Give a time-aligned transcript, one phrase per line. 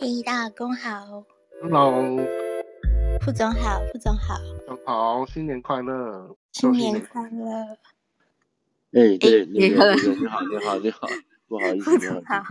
[0.00, 1.24] 嘿，大老公好。
[1.60, 2.16] Hello，
[3.20, 4.36] 副总好，副总好。
[4.64, 6.36] 总好，新年快乐！
[6.52, 7.76] 新年快乐！
[8.92, 11.08] 哎，对，那个，你好，你好，你好，
[11.48, 12.42] 不好意思， 副总好，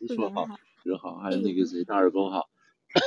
[0.00, 0.46] 你说好，
[0.82, 2.48] 说好，还有那个谁，大耳公好。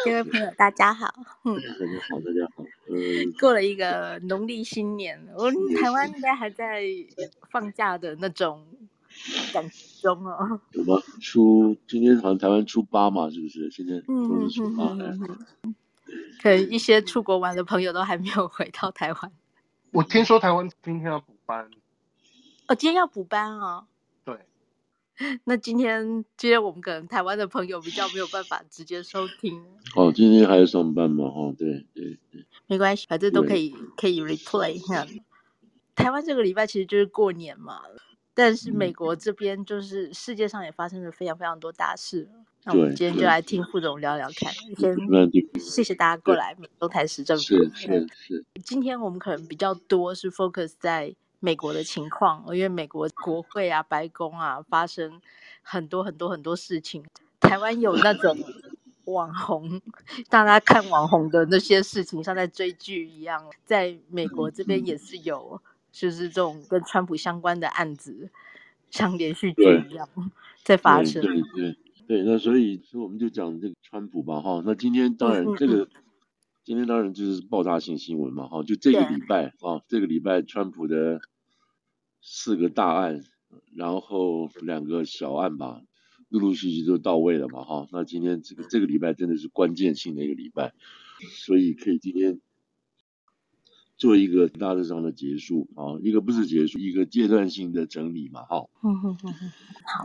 [0.05, 1.11] 各位朋友，大家好。
[1.45, 2.63] 嗯，大家好，大家好。
[2.89, 6.83] 嗯，过了一个农历新年，我们台湾应该还在
[7.49, 8.63] 放假的那种。
[9.51, 9.67] 感
[10.01, 11.01] 中哦，有吗？
[11.21, 13.69] 初今天好像台湾初八嘛，是不是？
[13.71, 14.95] 现在都是初八。
[16.41, 19.31] 可能一些出国玩的朋友都还没有回到台湾。
[19.91, 21.69] 我听说台湾今天要补班。
[22.67, 23.87] 哦，今天要补班哦。
[24.23, 24.37] 对。
[25.45, 29.65] 那今天，今天我们可能台湾的朋友比较没有办法直接收听。
[29.95, 31.25] 哦，今天还要上班嘛？
[31.25, 32.45] 哦，对对对。
[32.67, 35.05] 没关系，反正都可以可以 replay 一下。
[35.95, 37.81] 台湾这个礼拜其实就是过年嘛。
[38.37, 42.29] 但是美国这边就是世界上也发生了非常非常多大事，
[42.65, 44.53] 那我们今天就来听副总聊聊看。
[44.77, 44.95] 先
[45.59, 47.43] 谢谢大家过来东台时政府。
[47.43, 48.45] 是是是。
[48.63, 55.19] 今天我们可能比较多是 focus 在美国的情况，因为美国国会啊、白宫啊发生
[55.63, 57.03] 很多很多很多事情。
[57.39, 58.37] 台湾有那种
[59.05, 59.81] 网红，
[60.29, 65.59] 大家看网红的那些事情，像在追剧一样，在美国这边也是有。
[65.91, 68.29] 就是这种跟川普相关的案子，
[68.91, 70.07] 像连续剧一样
[70.63, 71.21] 在发生。
[71.21, 74.61] 对对对，那所以所以我们就讲这个川普吧，哈。
[74.65, 76.03] 那今天当然这个，嗯嗯嗯
[76.63, 78.63] 今天当然就是爆炸性新闻嘛，哈。
[78.63, 81.19] 就这个礼拜啊，这个礼拜川普的
[82.21, 83.23] 四个大案，
[83.75, 85.81] 然后两个小案吧，
[86.29, 87.87] 陆陆续续都到位了嘛，哈。
[87.91, 90.73] 那今天这个这个礼拜真的是关键性的一个礼拜，
[91.35, 92.39] 所以可以今天。
[93.97, 98.65] 做一个大致上的结束啊，一个不是结束，一个阶段性的整理嘛，哈。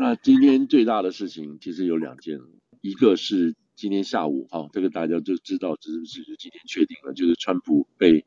[0.00, 2.40] 那今天最大的事情其实有两件，
[2.80, 8.24] 一个是今天下午，哈，这个大家就知道，只是今天确定了，就是川普被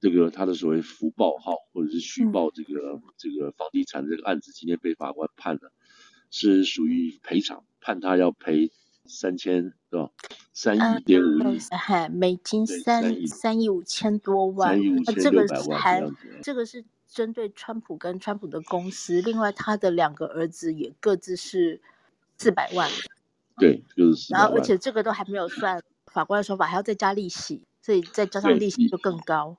[0.00, 5.72] 这个他的所谓福报哈或者是虚报这个这个房地产这个案子，今天被法官判了，
[6.30, 8.70] 是属于赔偿，判他要赔。
[9.06, 10.10] 三千是吧？
[10.52, 13.68] 三亿点五亿，嗨，美金三三亿。
[13.68, 16.02] 五千多万，那这个还
[16.42, 21.80] 这个是针对川普跟川普的公司，另外他的两个儿子也各自是
[22.38, 22.90] 四百万，
[23.58, 29.56] 对，就是然后而且这个都还没有算，法官的说法还要再加利息，所以再加上利息就更高，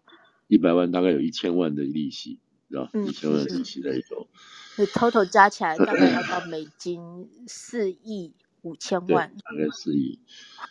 [0.48, 2.40] 一百万大概有一千万的利息，
[2.70, 2.90] 是吧？
[3.06, 4.28] 一千万利息在里头，
[4.76, 8.34] 所以 total 加起来大概要到美金四亿。
[8.66, 10.18] 五千万，大概四亿，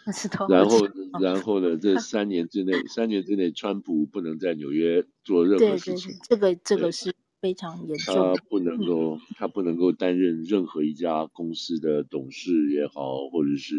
[0.51, 0.89] 然后，
[1.21, 1.77] 然后呢？
[1.81, 6.11] 这三年之内，三年之内，川普不能在纽约做任何事情。
[6.29, 8.17] 对对对，这个这个是非常严重。
[8.17, 13.77] 他不能够，他不能够担任任何一家公司的董事也好，或者是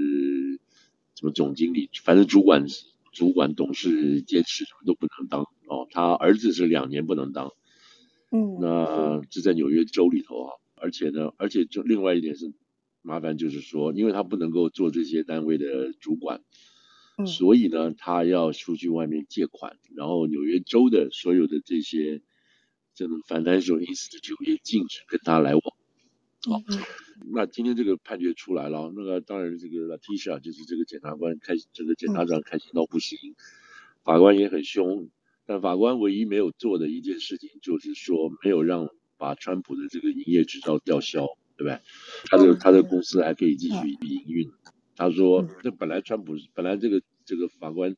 [1.15, 2.65] 什么总经理，反正主管、
[3.11, 5.85] 主管、董事、监事什么都不能当哦。
[5.91, 7.51] 他儿子是两年不能当，
[8.31, 10.53] 嗯，那这在纽约州里头啊。
[10.77, 12.53] 而且呢，而且就另外一点是。
[13.05, 16.41] 麻烦就是说，因为他不能够做这些单位的主管，
[17.19, 22.23] 嗯、所以呢，他要出去外面借款，然后纽约州的所有的这些
[22.95, 25.61] 这种 financial institute 也禁止跟他来往。
[25.61, 26.81] 好、嗯哦，
[27.31, 33.35] 那今天这个判决出来了，那个当然这个 Latisha 就是这个检察官开，这个检察长开心到不行，嗯、
[34.03, 35.09] 法官也很凶，
[35.45, 41.27] 但法官唯一没有做的一件事情就是说，没有让把川普的这个营业执照吊销。
[41.57, 41.79] 对不对？
[42.25, 44.51] 他的他的公司还可以继续营运。
[44.95, 47.95] 他说，这本来川普本来这个这个法官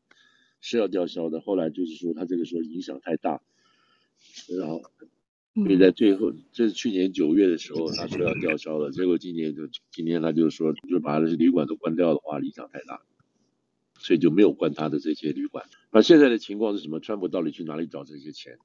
[0.61, 3.41] 是要吊销的，后来就是说他这个时候影响太大，
[4.59, 4.81] 然后
[5.53, 13.01] 所以在最后，这是去年九月的时候他说要吊销了，结果今年就今年他就说，就把这些旅馆都关掉的话，影响太大，
[13.99, 15.65] 所以就没有关他的这些旅馆。
[15.91, 16.99] 那现在的情况是什么？
[16.99, 18.57] 川普到底去哪里找这些钱？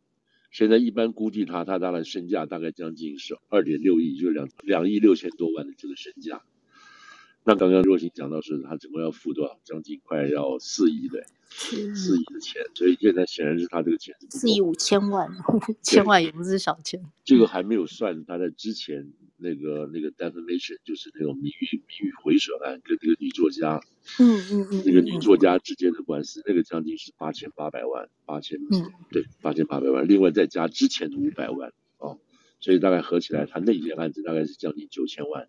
[0.53, 6.43] 现在一般估计他，他大概身价大概将近是二点六亿，就是两两亿六千多万的这个身价。
[7.45, 9.59] 那刚刚若星讲到是，他总共要付多少？
[9.65, 12.63] 将近快要四亿的，四亿的钱。
[12.75, 15.29] 所以现在显然是他这个钱是四亿五千万，
[15.83, 17.03] 千万也不是小钱。
[17.25, 19.13] 这个还没有算他在之前。
[19.45, 23.81] 那个那个 defamation 就是那种名誉名誉毁损案，跟那个女作家，
[24.21, 32.21] 嗯嗯嗯，那个女作家之间的官司，那个将近是八千八百万，八千，嗯，对，八千八百万，另外再加之前的五百万，哦，
[32.61, 35.49] 所以大概合起来，他那件案子大概是将近九千万，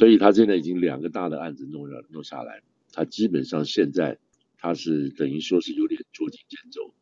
[0.00, 4.16] 所以他现在已经两个大的案子弄了弄下来，他基本上现在
[4.56, 6.94] 他是等于说是有点捉襟见肘，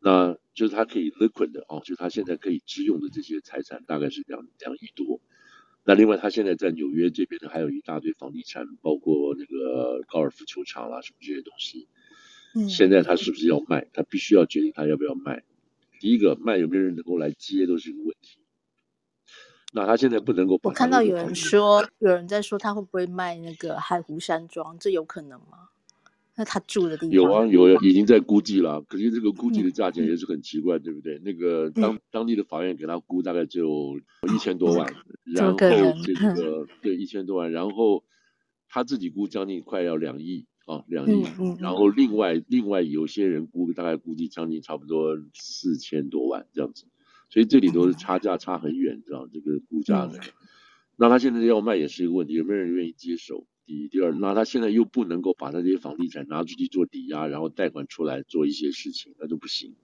[0.00, 5.22] 那就是他可以 liquid 的哦，就他现在可以支用的这些财产大概是两两亿多。
[5.82, 11.88] 那另外，他现在在纽约这边呢，还有一大堆房地产，包括那个高尔夫球场啦、啊，什么这些东西。
[12.54, 12.68] 嗯。
[12.68, 13.88] 现在他是不是要卖？
[13.94, 15.42] 他必须要决定他要不要卖。
[15.98, 18.39] 第一个，卖有没有人能够来接，都是一个问题。
[19.72, 20.58] 那他现在不能够。
[20.62, 25.68] 我看到有人说，有人在说他会不会卖那个海湖山庄，这有可能吗？
[26.36, 28.80] 那他住的地方有啊，有啊，已经在估计了。
[28.82, 31.18] 可是这个估计的价钱也是很奇怪，嗯、对不对？
[31.22, 34.00] 那个当、嗯、当地的法院给他估大概就
[34.34, 34.90] 一千多万，
[35.26, 38.04] 嗯、然后这 个对一千多万，然后
[38.68, 41.24] 他自己估将近快要两亿啊，两亿。
[41.58, 46.86] 然后另外另外有些人估大概估计将近差不多四千多万这样子，
[47.30, 50.18] 所以这里头是差价差很远，知道这个估价的。
[50.18, 50.32] 嗯、
[50.96, 53.46] 那他现在要卖也是一个问题，有没有人愿意接手？
[53.66, 59.76] 第一、第二，那他现在又不能够把他这些房地产拿出去做抵押，然后贷款出来做一些事情，那就不行。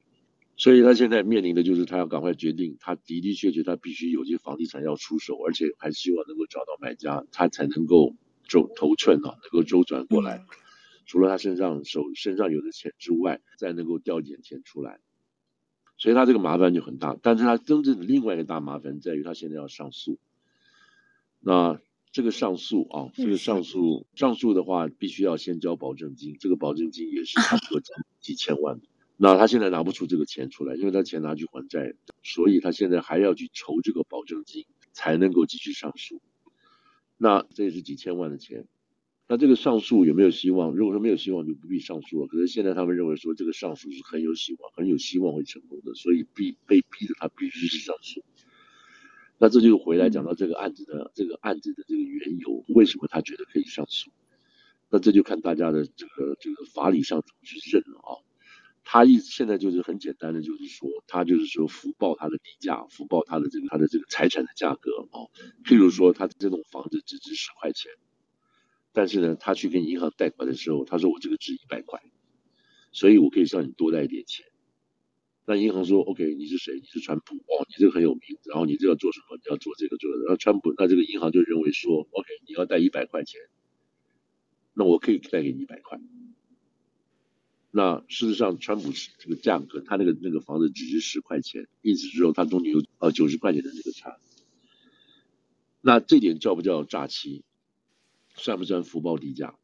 [0.56, 8.16] 所以他现在面临的就是他要赶快决定，他的的确确他必须有些房地产要出手，而且还希望能够找到买家，他才能够
[8.48, 10.44] 周头寸啊，能够周转过来。
[11.04, 14.98] 除了他身上手身上有的钱之外，再能够调一点钱出来。
[15.98, 20.18] 所以他这个麻烦就很大，但是他真正的另外一个大麻烦在于他现在要上诉。
[21.40, 21.80] 那。
[22.12, 27.82] 这个上诉啊，这个上诉上诉的话，必须要先交保证金，这个保证金也是差不多
[28.20, 28.80] 几千万。
[29.18, 36.22] 那他现在拿不出这个钱出来，因为他钱拿去还债，所以他现在还要去筹这个保证金，才能够继续上诉。
[37.18, 38.66] 那这也是几千万的钱。
[39.28, 40.74] 那这个上诉有没有希望？
[40.76, 42.28] 如果说没有希望，就不必上诉了。
[42.28, 48.24] 可是现在他们认为说这个上诉是很有希望，很有希望会成功的，所以逼被逼着他必须去上诉。
[49.38, 54.10] 那这就回来讲到这个案子的这个案子的这个缘由，为什么他觉得可以上诉？
[54.88, 58.22] 那这就看大家的这个这个法理上怎么去认了啊。
[58.84, 65.26] 他一现在就是很简单的，就是说他就是说福报他的底价，福报他的这个他的这个财产的价格啊。
[65.64, 67.90] 譬如说他这栋房子只值十块钱，
[68.96, 72.00] 但是呢，他去跟银行贷款的时候，他说我这个值一百块，
[72.92, 74.46] 所以我可以向你多贷一点钱。
[75.44, 76.80] 那银行说：“OK，你是谁？
[76.80, 78.22] 你是川普哦，你这个很有名。
[78.46, 79.36] 然后你这要做什么？
[79.36, 80.24] 你要做这个做这个。
[80.24, 83.38] 然后川普，那这个银行就认为说：OK，你要贷一百块钱，
[84.72, 86.00] 那我可以贷给你一百块。
[87.70, 94.16] 那事实上，川普这个价格，他那个那个房子只值十块钱，意思是说他中间有呃九十块钱的这个差。
[95.82, 97.44] 那这点叫不叫诈欺？
[98.36, 99.56] 算不算福报低价？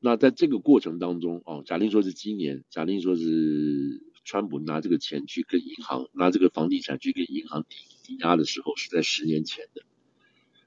[0.00, 9.82] 那在这个过程当中哦，假定说是今年，假定说是。”川普拿这个钱去跟银行拿这个房地产去跟银行抵抵押的时候，是在十年前的。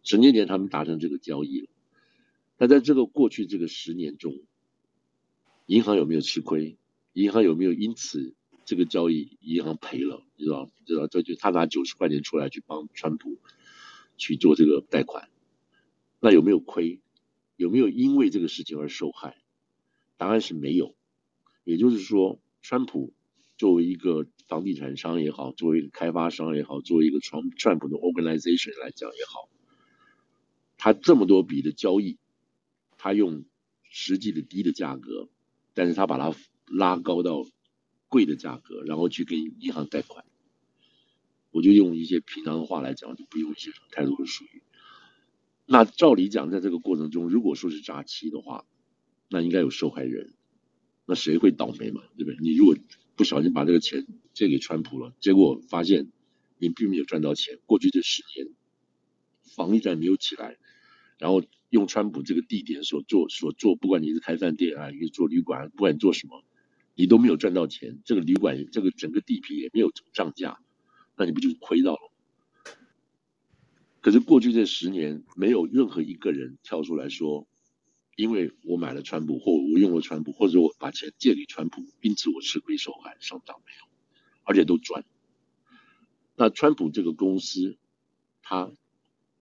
[0.04, 1.68] 十年前他们达成这个交易了。
[2.58, 4.42] 那在这个过去这个十年中，
[5.68, 6.78] 银行有没有吃亏？
[7.14, 8.36] 银行有没有因此
[8.66, 10.22] 这个交易银行赔了？
[10.36, 10.70] 你知道？
[10.86, 11.08] 知道？
[11.08, 13.38] 这就他拿九十块钱出来去帮川普
[14.18, 15.30] 去做这个贷款，
[16.26, 17.02] 那有没有亏？
[17.56, 19.38] 有没有因为这个事情而受害？
[20.18, 20.96] 答案是没有。
[21.64, 23.14] 也就是说，川普。
[23.58, 29.48] 作为一个房地产商也好，作为一个开发商也好，作为一个川川普的 organization 来讲也好，
[30.78, 32.18] 他这么多笔的交易，
[32.98, 33.46] 他用
[33.84, 35.30] 实际的低的价格，
[35.76, 36.36] 但是他把它
[36.66, 37.46] 拉高到
[38.10, 40.26] 贵的价格，然后去给银行贷款。
[41.52, 44.64] 我就用一些平常的话来讲，就不用一些太多的术语。
[45.66, 48.66] 那照理讲，在这个过程中，如果说是诈欺的话，
[49.30, 50.34] 那应该有受害人，
[51.06, 52.04] 那谁会倒霉嘛？
[52.18, 52.38] 对不对？
[52.40, 52.76] 你如果
[53.16, 56.12] 不小心把这个钱借给川普了，结果发现
[56.60, 57.58] 你并没有赚到钱。
[57.66, 58.50] 过去这十年，
[59.44, 60.58] 防疫战没有起来，
[61.18, 66.44] 然后用川普这个地点所做所做，不管你是开饭店啊，你是做旅馆，不管你做什么，
[66.94, 68.00] 你都没有赚到钱。
[68.06, 70.60] 这个旅馆，这个整个地皮也没有涨价，
[71.18, 72.12] 那你不就亏到了？
[74.06, 77.48] 可是过去这十年，没有任何一个人跳出来说。
[78.16, 83.88] 因为我买了川普，或我用了川普，或者我把钱借给川普，因此我吃亏受害，上当没有，
[84.44, 85.04] 而且都赚。
[86.36, 87.80] 那川普这个公司，
[88.44, 88.72] 他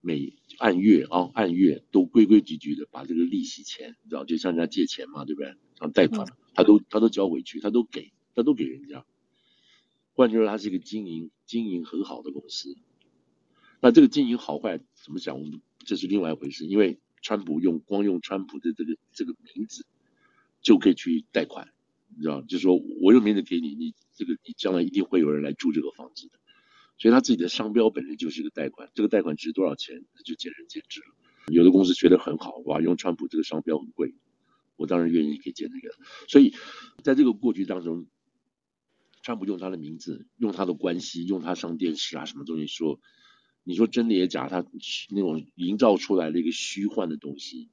[0.01, 5.53] 每按月啊按月都规规矩矩的把这个利息钱，你知道，就向人家借钱嘛，对不对？
[5.79, 9.05] 像贷款，他都他都交回去，他都给，他都给人家。
[10.15, 12.75] 换句话说，他是一个经营经营很好的公司。
[13.81, 15.37] 那这个经营好坏怎么讲？
[15.85, 16.99] 这是另外一回事，因为。
[17.21, 19.83] 川普用光用川普的这个这个名字
[20.61, 21.73] 就可以去贷款，
[22.15, 26.37] 你知道，就是说我用名字给你，你这个你将来一定会有人来住这个房子的，
[26.99, 31.07] 所以他自己的商标本身就是一个贷款，这个贷款值多少钱，那就见仁见智了。
[31.47, 34.13] 有的公司觉得很好，哇，用川普这个商标很贵，
[34.75, 35.95] 我当然愿意给借那个。
[36.27, 36.53] 所以
[37.01, 38.05] 在这个过去当中，
[39.23, 42.99] 川普用他的名字，用他的关系，用他上电视啊什么东西说。
[43.67, 44.63] 你说真的也假，他
[45.09, 47.69] 那种营造出来的一个虚幻的东西，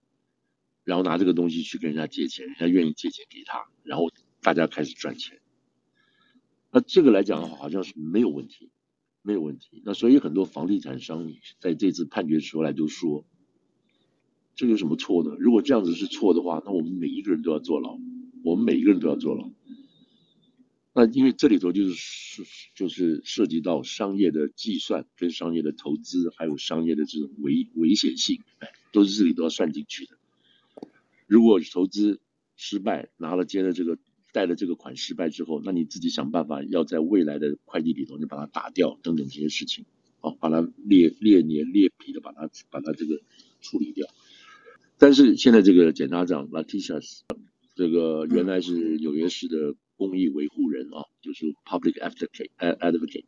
[0.85, 5.39] 然后拿这个东西去跟人家借钱，人家愿意借钱给他，然后大家开始赚钱。
[6.71, 8.71] 那这个来讲的话，好像是没有问题，
[9.21, 9.83] 没有问题。
[9.85, 11.31] 那所以很多房地产商
[11.61, 13.27] 在这次判决出来就说，
[14.55, 15.37] 这有什么错呢？
[15.39, 17.99] 如果这样子是错的话，那我们每一个人都要坐牢，
[18.43, 19.51] 我们每一个人都要坐牢。
[20.93, 22.45] 那因为这里头就是是
[22.75, 30.19] 就是涉及到商业的计算跟商业的投资，还有商业的这种危危险性，哎，都是这里都要算进去的。
[31.27, 32.21] 如果投资
[32.57, 33.99] 失败，拿了接了这个。
[34.35, 39.85] 贷了这个款失败之后，那你自己想办法要在未来的会计里头，你把它打掉等等这些事情，
[40.23, 43.21] 哦，把它裂裂年裂皮的把它把它这个
[43.61, 44.09] 处理掉。
[44.97, 47.07] 但是现在这个检察长 Letitia
[47.75, 49.75] 这个原来是纽约市的
[50.09, 53.25] 公益维护人啊，就是 Public Advocate Advocate，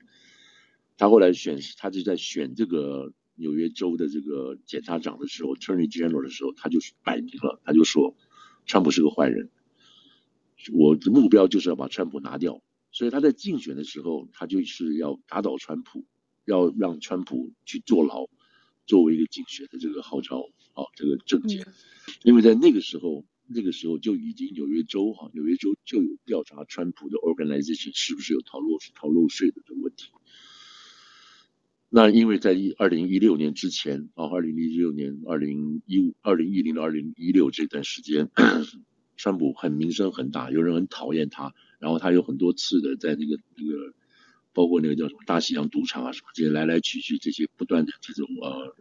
[0.96, 8.16] 他后来选他就在选这个纽约州的这个检察长的时候，Attorney General 的时候，他就摆明了，他就说，
[8.66, 9.50] 川普是个坏人。
[10.72, 16.04] 我的目标就是要把川普拿掉，所以他在竞选的时候，他就是要打倒川普，
[16.44, 18.26] 要让川普去坐牢，
[18.86, 21.64] 作为一个竞选的这个号召啊，这个政见。
[22.24, 30.10] 因为在那个时候，那个时候就已经纽约州哈，纽约州就有调查川普的 organization 是不是有逃漏逃漏税的这个问题。
[31.88, 38.30] 那因为在一二零一六年之前啊，二零一六年、二零一五、二零一零到二零一六这段时间。
[39.16, 43.94] 川普很名声很大，有人很讨厌他，然后他有很多次的在那个那个，
[44.52, 48.74] 包括那个叫什么大西洋赌场啊什么这些来来去去这些不断的这种呃，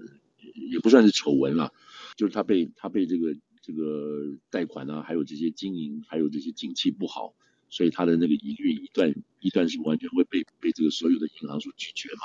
[0.72, 1.72] 也不算是丑闻了，
[2.18, 7.34] 就是他被他被这个这个贷款啊，还有这些经营，还有这些景气不好。
[7.70, 12.22] 所以他的那个营运一段一段是完全会被被这个所有的银行所拒绝嘛，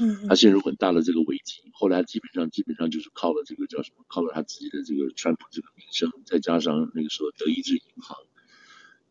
[0.00, 1.60] 嗯，他陷入很大的这个危机。
[1.72, 8.16] 后来基本上基本上就是靠了这个叫什么，靠了他自己的这个川普这个名声，再加上那个时候德意志银行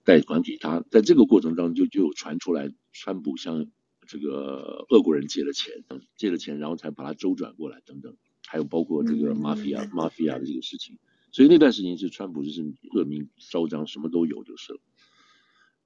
[0.04, 3.68] 贷款给他，在这个过程当中就就有传出来，川普向
[4.08, 5.84] 这个俄国人借了钱，
[6.16, 10.98] 借了钱然后才把他周转过来等等，还有包括这个 mafia mafia 的这个事情。
[11.38, 12.63] 所以那段时间是川普就是
[12.96, 14.79] 恶名昭彰，什么都有就是了。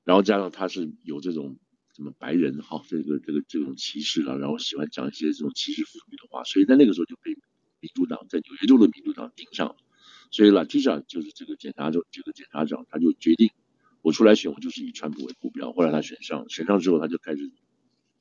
[0.05, 1.59] 然后加上他是有这种
[1.93, 7.33] 什么白人哈，这个这个这种歧视啊，然后喜欢讲一些这种歧视妇女的话，所以在那个时候就被
[7.81, 9.75] 民主党在纽约州的民主党盯上了。
[10.31, 13.51] 所以 Letitia 就是这个检察长，这个检察长他就决定，
[14.03, 15.73] 我出来选，我就是以川普为目标。
[15.73, 17.51] 后来他选上，选上之后他就开始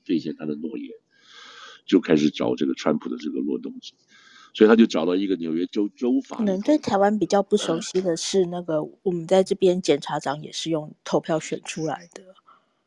[0.05, 0.91] 兑现他的诺言，
[1.87, 3.79] 就开始找这个川普的这个落洞。
[4.53, 6.37] 所以他就找到一个纽约州州法。
[6.39, 12.23] 可能对台湾比较不熟悉的是，那个我们在这边检察长也是用投票选出来的。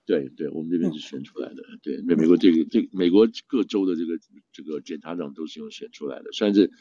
[0.05, 1.63] 对对，我们这边是选出来的。
[1.71, 4.19] 嗯、对，美美国这个这美国各州的这个
[4.51, 6.71] 这个检察长都是用选出来的，算是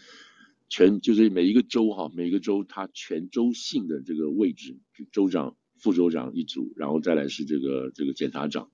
[0.69, 4.77] 全就是每一个州哈，每一个州它全州性的这个位置，
[5.13, 8.69] 州长、副州长一组，然后再来是这个这个检察长。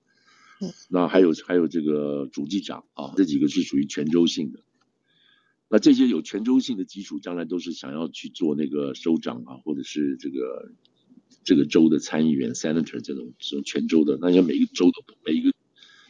[0.59, 0.73] 嗯。
[0.89, 4.59] 那还有还有这个主计长啊，这几个是属于全州性的。
[5.69, 10.71] 那这些有全州性的基础，将来都是想要去做那个州长啊，或者是这个
[11.43, 15.53] 这个州的参议员 （senator） 这种这种全州的，那像每一个州都每一个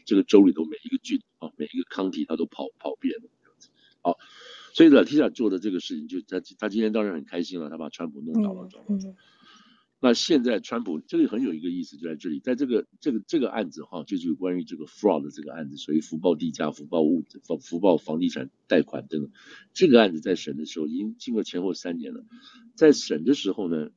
[0.05, 3.69] 这个州里头每一个郡啊，每一个 county 他都跑跑遍了这样子。
[4.01, 4.17] 好，
[4.73, 9.15] 所以 Letitia 做的这个事情，就他他今天当然很开心了，他把川普弄倒了，嗯嗯
[10.01, 19.31] 那现在川普这个很有一个意思，就在这里，在这个这个这个案子哈，就是关于这个 fraud 的这个案子，所以福报地价、福报物、福福报房地产贷款等等，
[19.73, 22.23] 这个案子在审的时候已经经过前后三年了，
[22.75, 23.89] 在审的时候呢，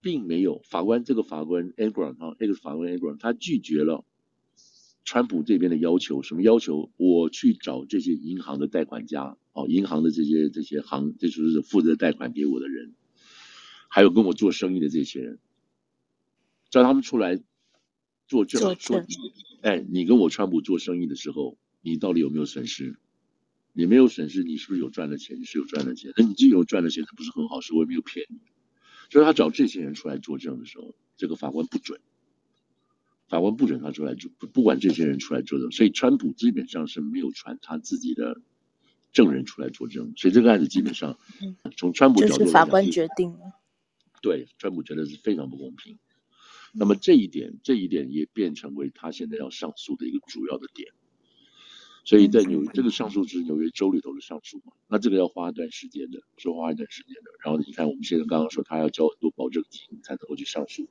[0.00, 4.04] 并没有法官这个法官 a n g r o n 哈，那个法官 a n g r o n 他拒绝了
[5.04, 6.90] 川普这边的要求，什么要求？
[6.96, 12.94] 我去找这些银行的贷款家哦，银行的这些这些行，这就是负责贷款给我的人。
[13.94, 15.38] 还有跟我做生意的这些人，
[16.68, 17.40] 叫他们出来
[18.26, 19.06] 作证，作证
[19.62, 22.98] 哎，你跟我川普做生意的时候，你到底有没有损失？
[23.72, 25.38] 你没有损失，你是不是有赚了钱？
[25.38, 27.72] 你是有赚了钱，那你既有赚了钱，那不是很好是？
[27.72, 28.40] 我也没有骗你。
[29.10, 32.00] 所以他找这些人出来作证的时候，这个法官不准，
[33.28, 38.40] 法官不准他出来作，不管这些人出来作证，所以川普基本上是没有传他自己的。
[39.12, 41.16] 证人出来作证，所以这个案子基本上
[41.76, 43.52] 从川普角度来讲，就是法官决定了。
[44.24, 45.98] 对，川普觉得是非常不公平。
[46.72, 50.94] 那么这一点，这一点也变成为他现在要上诉的一个主要的点。
[52.06, 57.32] 所以在纽这个上诉是纽约州里头的上诉嘛，那这个要花一段时间的，是花一段时间的。
[57.44, 60.88] 然后你看，我们现在刚刚说他要交很多保证金才能够去上诉，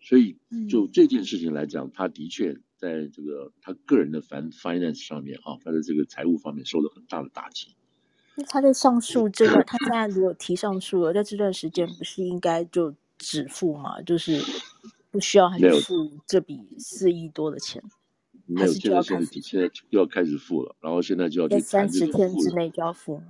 [0.00, 0.36] 所以
[0.68, 7.76] 就这件事情来讲，他的确在这个他个人的 finance 上面啊，他的这个财务方面受了很大的打击。
[8.36, 14.00] 那他在上诉这个，他现在如果提上诉了，在这段时间不是应该就止付吗？
[14.02, 14.40] 就是
[15.10, 15.94] 不需要还是付
[16.26, 17.82] 这笔四亿多的钱？
[18.44, 23.20] 没有，现在现在现在又要开始付了，然后现在就要去三十天之内就要付。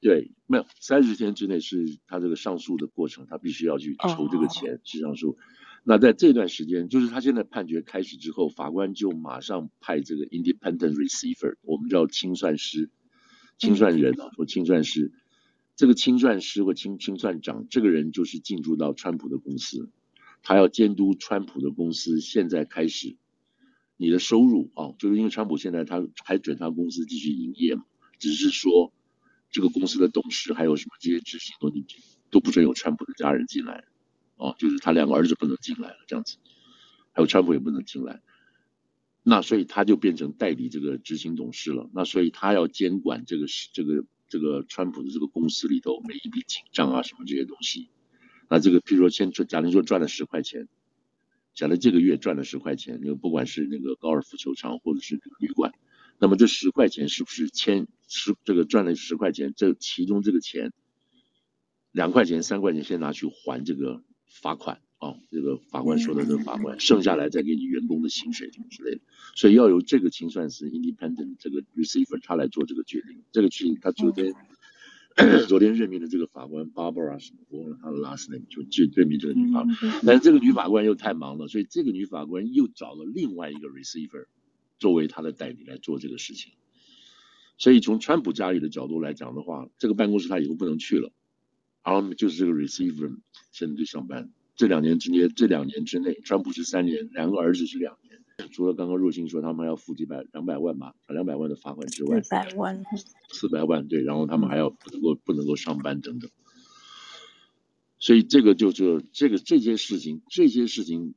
[0.00, 5.38] 对，没有三十天之内是他这个上诉的过程，他必须要去筹这个钱去上诉。
[5.82, 12.90] 那在这段时间，就是他现在判决开始之后，法官就马上派这个 independent receiver，我们叫清算师、
[13.64, 15.12] 清算人啊，或清算师。
[15.76, 19.90] 这个清算师或清清算长，这个人就是进驻到川普的公司，
[20.42, 23.16] 他要监督川普的公司现在开始
[23.96, 27.84] 你的收入啊，就是因为川普现在他还准他公司继续营业嘛，
[28.18, 28.92] 只是说。
[29.50, 33.84] 这个公司的董事还有什么这些执行都进去，都不准有川普的家人进来，
[34.34, 36.38] 哦，就是他两个儿子不能进来了这样子，
[37.12, 38.20] 还有川普也不能进来，
[39.26, 47.88] 那所以他就变成代理这个执行董事了，那所以他要监管这个这个这个川普的这个公司里头每一笔进账啊什么这些东西，
[48.50, 50.68] 那这个譬如说先假如说赚了十块钱，
[51.54, 55.72] 假如这个月赚了十块钱，那个不管是那个高尔夫球场或者是旅馆。
[56.18, 59.52] 那么这十块钱是不是欠十这个赚了十块钱？
[59.56, 60.72] 这其中这个钱，
[61.90, 69.00] 两块钱、三块钱先拿去还这个罚款啊，这个法官说的这个法官，剩下来再给你员工的薪水什么之类的。
[69.34, 73.22] 所以要由这个清算师 independent 这个 receiver 他来做这个决定。
[73.32, 74.34] 这个决定他昨天
[75.48, 84.26] 昨天任命的这个法官 Barbara 什么，我忘了他的 last name 就就任命这个女法官，但是这个女法官又太忙了，所以这个女法官又找了另外一个 receiver。
[84.76, 86.52] 作为她的代理来做这个事情，
[87.56, 91.12] 所以从川普家里的角度来讲的话，这个办公室他以后不能去了，
[91.84, 93.16] 然后就是这个 receiver
[93.52, 94.30] 现在就上班。
[94.56, 98.20] 这两年之内，这两年之内，川普是三年，两个儿子是两年。
[98.52, 102.84] 除了刚刚若星说他们要付几百两百万吧，两百万的罚款之外，四百万，
[103.30, 106.30] 四百万对，然后他们还要不能够不能够上班等等。
[107.98, 111.14] 所以这个就是这个这些事情，这些事情。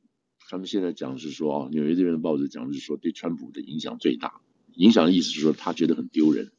[0.50, 4.40] 他们现在讲是说啊，纽约这边的报纸讲是说对川普的影响最大，
[4.76, 6.50] 影响的意思是说他觉得很丢人，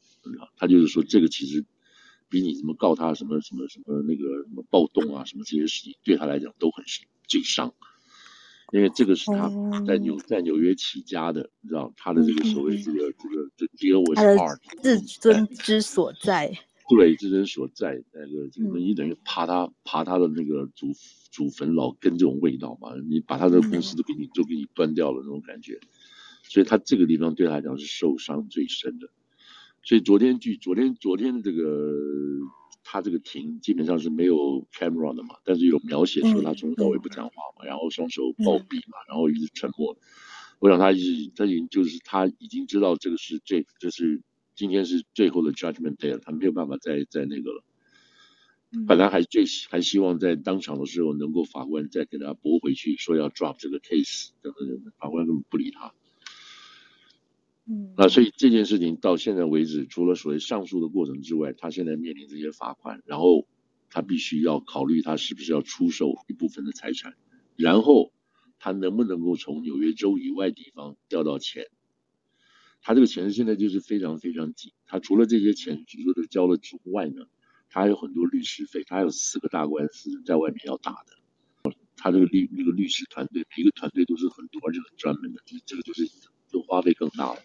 [0.56, 1.64] 他就是说这个其实
[2.30, 6.84] 比你什么告他什么什么什么那个什么暴动啊什么这些事情对他来讲都很
[7.26, 7.74] 最伤，
[8.72, 9.50] 因为这个是他
[9.86, 16.56] 在纽在纽约起家的，你知道他的这个所谓这个这个这 deal with art 自尊之所在。
[16.88, 20.88] 对，自尊所在，那个这个你等于爬他爬他的那个祖
[21.30, 25.78] 祖坟老根这种味道嘛，你把他的公司都给你都给你端掉了那种感觉，
[26.42, 29.08] 所以他这个地方对他来讲是受伤最深的。
[29.82, 31.94] 所以昨天据昨天昨天的这个
[32.84, 39.96] 他这个庭基本上是没有 camera 的嘛，但是有描写说他从头到尾不讲话嘛，然后双手抱臂嘛，然后一直沉默。
[40.58, 44.22] 我想他已他已经就是他已经知道这个是这这是。
[44.56, 47.64] 今天是最后的 judgment day 了，他没有办法再再那个了。
[48.86, 55.94] 本来还最还希望在当场的时候能够法官再给他驳回去，说要 drop 这个 case 等等等等，法官根本不理他。
[58.00, 63.46] 嗯，那所以这件事情到现在为止，除了所谓上诉的过程之外，他现在面临这些罚款，然后
[63.90, 67.14] 他必须要考虑他是不是要出售一部分的财产，
[67.56, 68.10] 然后
[68.58, 71.66] 他能不能够从纽约州以外地方调到钱。
[72.80, 77.26] 他这个钱现在就是非常非常紧，他除了这些钱据说都交了之外呢，
[77.68, 81.74] 他还有很多律师费，他还有四个大官司在外面要打的。
[81.98, 86.08] 他这个律那个律师团队，每一个团队都是很多，而且很专门的，这这个就是
[86.50, 87.40] 就花费更大了。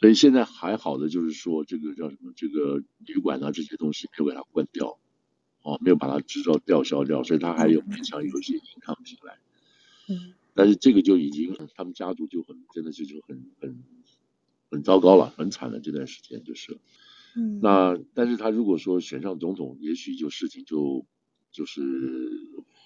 [0.00, 4.98] 所以现在还好的就是说，这个叫什么，这个旅馆啊这些东西没有给他关掉，
[5.62, 9.38] 哦，没有把它制造吊销掉，所以他还有勉强有一些 income 进来。
[10.08, 13.82] 嗯，但是这个就已经他们家族就很真的是就很很。
[14.70, 16.76] 很糟糕了，很惨了，这段时间就是，
[17.34, 21.06] 嗯，那但是他如果说选上总统，也许就事情就
[21.50, 21.80] 就是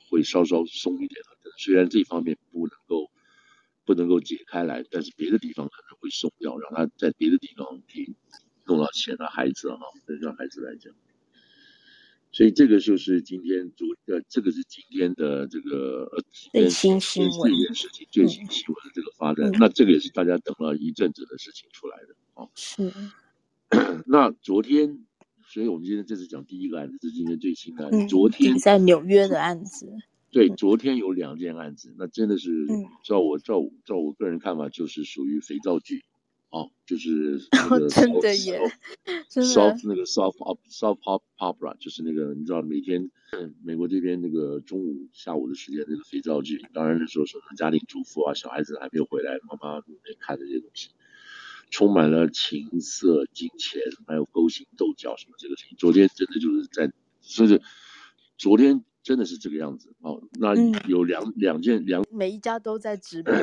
[0.09, 1.37] 会稍稍松一点了。
[1.59, 3.11] 虽然这方面不能够
[3.85, 8.14] 不能够解开来，但是别的地方可能会松掉，让他在别的地方可以
[8.66, 9.77] 弄到钱啊，孩子啊，
[10.21, 10.92] 让孩子来讲。
[12.35, 22.49] 所以这个就是今天昨呃，这个是今天的这个呃最新新闻，这件事情最新新闻的这个发展，嗯、那这个也是大家等了一阵子的事情出来的啊。
[22.55, 22.90] 是。
[24.07, 25.05] 那昨天，
[25.45, 27.99] 所以我们今天这次讲第一个案子，是今天最新的案子。
[27.99, 29.92] 嗯、昨天在纽约的案子。
[30.33, 32.51] 对，昨天有两件案子，那真的是
[33.05, 36.03] 照我照照我个人看法，就是属于肥皂剧
[36.49, 38.61] 哦，就是 那个 South, 真的耶，
[39.29, 43.11] 真的 South 那个 Pop South Pop Opera 就是那个你知道每天
[43.62, 50.88] 美国这边那个中午下午的时间那个肥皂剧，当然那时候说家庭主妇啊，小孩子还没有回来，妈妈没看这些东西，
[51.71, 55.77] 充满了情色、金钱，还有勾心斗角什么这个事情。
[55.77, 56.90] 昨天真的就是在，
[57.21, 57.61] 甚至
[58.38, 60.23] 昨天真的是这个样子哦。
[60.38, 60.55] 那
[60.88, 63.33] 有两、嗯、两件两，每一家都在直播。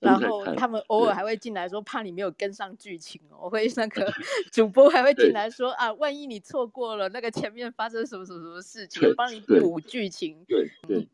[0.00, 4.08] 然后他们偶尔还会进来说，怕你没有跟上剧情哦，我会那个
[4.52, 10.36] 主播还会进来说啊，万一你错过了那个前面发生什么什么什么事情，帮你补剧情。
[10.46, 11.08] 对对，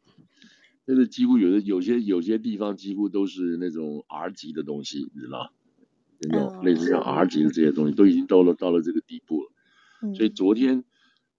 [0.84, 5.50] 那个几乎有的有些有些地方几乎都是那种 R 级的东西，你知道，
[6.28, 10.84] 那种类似像 R 级的这些东西都已经到了到了这个地步了，所以昨天。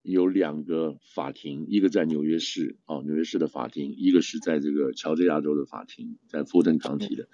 [0.06, 7.28] 有两个法庭，一个在纽约市，哦，纽约市的法庭，一个是在这个乔治亚州的法庭，在富登康体的。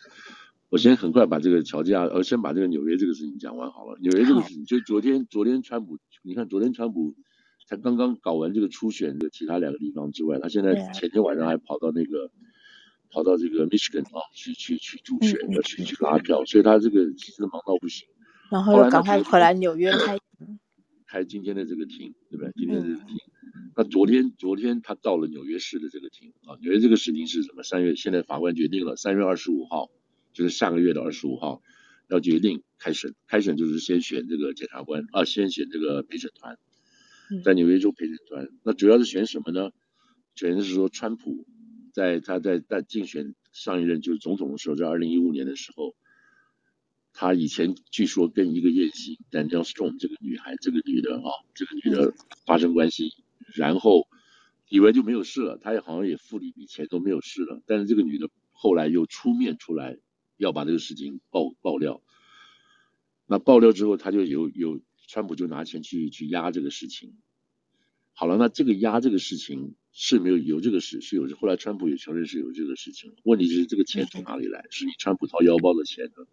[0.70, 3.98] 我先很快把这个乔治亚，呃，先把这个纽约这个事情讲完好了。
[4.00, 7.14] 纽约这个事情，就昨天，昨天川普，你看昨天川普
[7.68, 12.32] 才刚刚搞完这个初选的其他两个地方之外，他现在前天晚上还跑到那个，
[13.12, 18.08] 跑到这个 Michigan 啊，去去去助选，要去去拉票，所以他这个其实忙到不行。
[18.50, 20.18] 然后又赶快回来纽约开。
[21.12, 22.54] 开今天的这个庭，对不对？
[22.56, 23.18] 今天的这个庭，
[23.76, 27.64] 那昨天昨天他到了纽约市的这个庭啊，纽约这个事情是什么？
[27.64, 29.92] 三月，现在法官决定了，三月二十五号，
[30.32, 31.62] 就是下个月的二十五号，
[32.08, 33.14] 要决定开审。
[33.28, 36.58] 开审就是先选这个检察官啊，先选这个陪审团，
[37.44, 38.48] 在纽约州陪审团。
[38.64, 39.72] 那主要是选什么呢？
[40.36, 41.46] 选的是说，川普
[41.92, 45.94] 在他在在竞选上一任就是总统的时候，在二零一五年的时候。
[47.14, 52.14] 他以前据说跟一个艳星 Danielle Stone 这个女孩，这个女的啊，这个女的
[52.46, 53.14] 发生关系，
[53.54, 54.08] 然后
[54.70, 59.98] 以为就没有事了，他也好像也付了一笔钱都没有事了，但是这个女的后来又出面出来
[60.38, 62.02] 要把这个事情爆爆料，
[63.28, 67.14] 那爆料之后，他就有有川普就拿钱去去压这个事情，
[68.14, 74.66] 好了，那这个压这个事情是没有有这个事是有，后来川普也承认是有这个事情，问题是这个钱从哪里来？
[74.70, 76.26] 是你川普掏腰包的钱呢？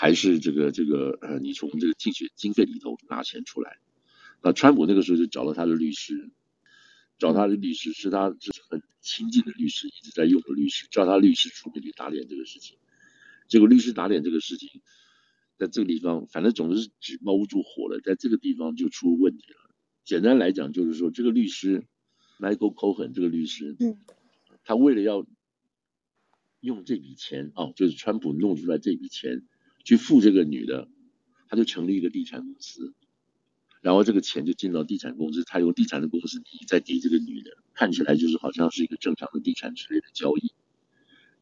[0.00, 3.78] 还是这个这个呃，你从这个竞选经费里头拿钱出来。
[4.40, 6.30] 那川普那个时候就找了他的律师，
[7.18, 12.78] 找他的律师是他就是很亲近的律师，一直在用的律师，叫他律师出面去打脸这个事情。
[13.48, 14.82] 结果律师打脸这个事情，
[15.56, 19.74] 在这个地方，反正总是纸包不住火了，在这个地方就出问题了。
[20.04, 21.82] 简单来讲，就是说这个律师
[22.38, 23.98] Michael Cohen 这个律师，嗯，
[24.62, 25.26] 他为了要
[26.60, 29.42] 用这笔钱啊，就是川普弄出来这笔钱。
[29.88, 30.86] 去付这个女的，
[31.48, 32.92] 他就成立一个地产公司，
[33.80, 40.52] 然后这个钱就进到地产公司，他用地产的公司底再给这个女的，看起来就是好像是一个正常的地产之类的交易，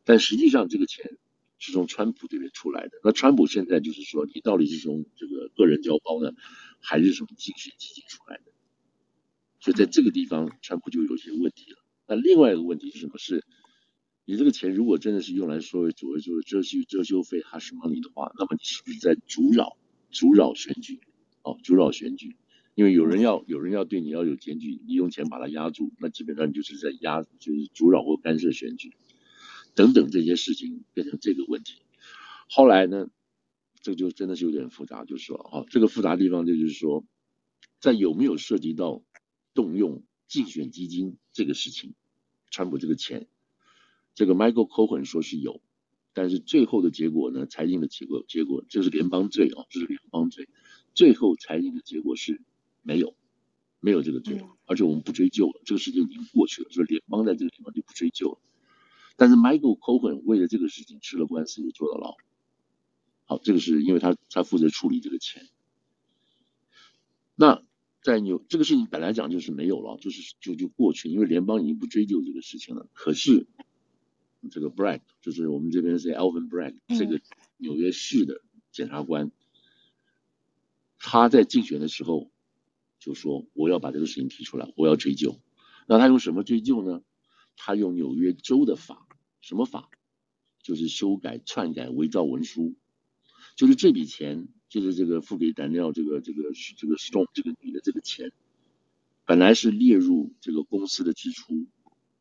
[0.04, 1.18] 但实际上这个钱
[1.58, 3.00] 是从川普这边出来的。
[3.02, 6.30] 那川普现在就是说，你到底是从这个个人交包呢，
[6.78, 8.52] 还是从竞选基金出来的？
[9.58, 11.78] 所以在这个地方，川普就有些问题了。
[12.06, 13.18] 那另外一个问题是什么？
[13.18, 13.44] 是。
[14.28, 19.78] 你这个钱如果真的是用来作为作为作为遮羞遮羞费还是 money 的话，那么你是不是在阻扰
[20.10, 21.00] 阻扰选举？
[21.42, 22.34] 哦，阻扰选举，
[22.74, 28.92] 因为有人要有人要对你要有检举，你用钱把它压住，那基本上你就是在压，就是阻扰或干涉选举，
[29.76, 31.74] 等等这些事情变成这个问题。
[32.50, 33.08] 后来呢，
[33.80, 37.04] 这就真的是有点复杂，就是说，哦，这个复杂地方就是说，
[37.78, 39.04] 在有没有涉及到
[39.54, 41.94] 动用竞选基金这个事情，
[42.50, 43.28] 川普这个钱。
[44.16, 45.60] 这个 Michael Cohen 说是有，
[46.14, 47.44] 但是最后的结果呢？
[47.44, 50.48] 裁定的结果，结果这是联邦罪啊，这是联邦罪。
[50.94, 52.40] 最后裁定的结果是
[52.80, 53.14] 没有，
[53.78, 58.38] 没有这个罪，而且我们不追究了，这个事情已经过去了，就是联邦在这个地方就不追究了。
[59.16, 62.16] 但是 Michael Cohen 为了这个事情吃了官司，也坐了牢。
[63.26, 65.46] 好，这个是因为他他负责处理这个钱。
[67.34, 67.62] 那
[68.00, 72.88] 在纽这个事情本来讲就是没有了，就是就就过去，因为联邦已经不追究这个事情了。
[72.94, 73.46] 可是。
[74.50, 77.20] 这个 Bragg 就是我们这边是 Alvin Bragg，这个
[77.56, 78.40] 纽约市的
[78.72, 79.30] 检察官，
[80.98, 82.30] 他在竞选的时候
[82.98, 85.40] 就说：“我要把这个事情提出来，我要追究。”
[85.86, 87.02] 那他用什么追究呢？
[87.56, 89.06] 他用纽约州的法，
[89.40, 89.90] 什么法？
[90.62, 92.74] 就是修改、篡改、伪造文书，
[93.54, 96.42] 就是这笔钱，就是这个付给 Danielle 这个这个
[96.76, 98.32] 这个 Stone 这个女的这个钱，
[99.24, 101.66] 本来是列入这个公司的支出，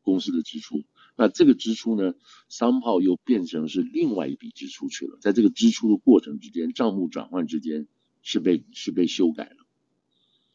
[0.02, 0.84] 公司的支出。
[1.16, 2.14] 那这个支出呢，
[2.48, 5.16] 商炮又变成是另外一笔支出去了。
[5.20, 7.88] 在这个支出的过程之间，账目转换之间
[8.22, 9.56] 是被是被修改了，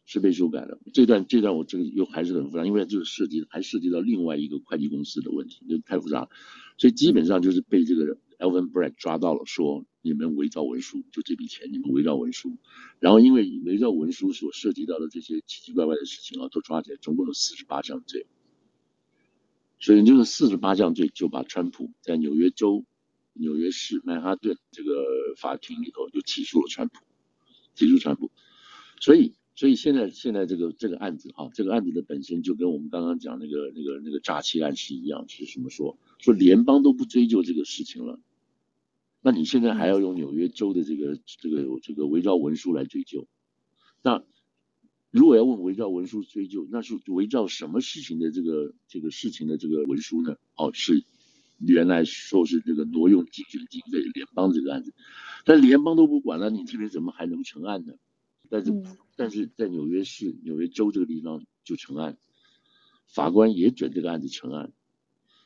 [0.06, 0.80] 是被修改了。
[0.94, 6.30] 这段这段我这个又还是很复杂，因为这个涉及还涉及到另外一个会计公司的问题，就太复杂了。
[6.78, 12.58] 所以基本上就是被这个 Alvin Bragg 抓到了，说你们伪造文书，就这笔钱你们伪造文书，
[13.00, 18.28] 然后因为伪造文书所涉及到的这些奇奇怪怪的事情啊，都抓起来，总共有四十八项罪。
[19.82, 22.86] 所以就是四十八项罪就把川普在纽约州
[23.34, 24.94] 纽约市曼哈顿这个
[25.38, 27.00] 法庭里头就起诉了川普，
[27.76, 28.32] 起诉川普。
[29.00, 38.20] 所以所以现在现在这个这个案子哈，这个案子的本身就跟我们刚刚讲那个那个那个诈欺案是一样，是什么说说联邦都不追究这个事情了。
[39.22, 43.28] 那你现在还要用纽约州的这个这个这个伪造文书来追究？
[44.04, 44.24] 那
[45.12, 50.38] 如果要问伪造文书追究，那是伪造什么事情的这个这个事情的这个文书呢？
[50.56, 51.04] 哦，是
[51.60, 54.94] 原来说是这个挪用竞选经费联邦这个案子，
[55.44, 57.94] 但联邦都不管了，你这边怎么还能成案呢？
[58.50, 58.84] 但是
[59.16, 62.18] 但是在纽约市纽约州这个地方就成案，
[63.08, 64.72] 法官也准这个案子成案，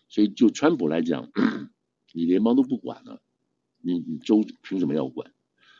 [0.09, 1.31] 所以就川普来讲，
[2.13, 3.21] 你联邦都不管了。
[3.81, 5.31] 你你州凭什么要管？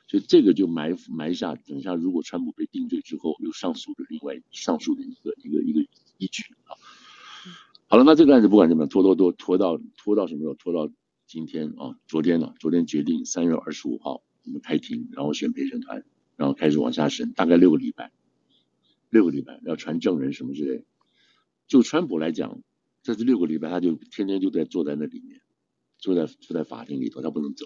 [0.07, 5.87] 所以这个就埋埋下，等一下如果川普被定罪之后有上诉的另外上诉的一个一个一个
[6.17, 6.77] 依据啊。
[7.87, 10.53] 好了，那这个案子不管怎么样，拖拖拖拖到拖到什么时候？
[10.55, 10.91] 拖到
[11.27, 16.03] 今天啊，昨天了，昨天决定三月二十五号我们开庭，然后选陪审团，
[16.35, 18.11] 然后开始往下审，大概六个礼拜，
[19.09, 20.83] 六个礼拜要传证人什么之类。
[21.67, 22.61] 就川普来讲，
[23.01, 25.41] 这是六个礼拜，他就天天就在坐在那里面，
[25.97, 27.65] 坐在坐在法庭里头，他不能走。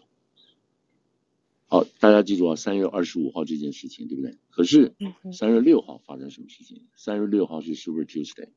[1.72, 4.40] 好，大家记住啊，三月二十五号这件事情，对不对？
[4.50, 4.96] 可是
[5.32, 6.88] 三月六号发生什么事情？
[6.96, 8.50] 三月六号是 Super Tuesday，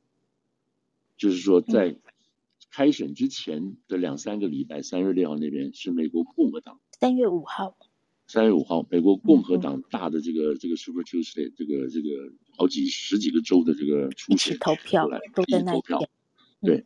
[1.15, 1.95] 就是说在
[2.71, 6.79] 开审之前的两三个礼拜，三月六号那边是美国共和党。
[6.99, 7.77] 三月五号。
[8.25, 15.99] 三月五号，美国共和党大的这个这个 Super Tuesday，这个这个好几十几个州的这个初选投票都在那边。
[16.61, 16.83] 对，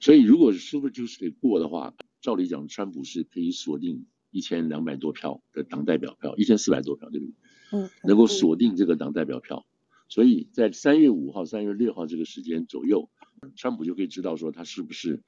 [0.00, 4.06] 所以如果是 Super Tuesday 过的话，照理讲，川普是可以锁定。
[4.32, 7.34] 一千两百多票的党代表票，一千四百多票，对不对？
[7.70, 9.64] 嗯，能够锁定这个党代表票，
[10.08, 13.08] 所以在三月五号、三月六号这个时间左右，
[13.56, 15.22] 川普就可以知道说他是不是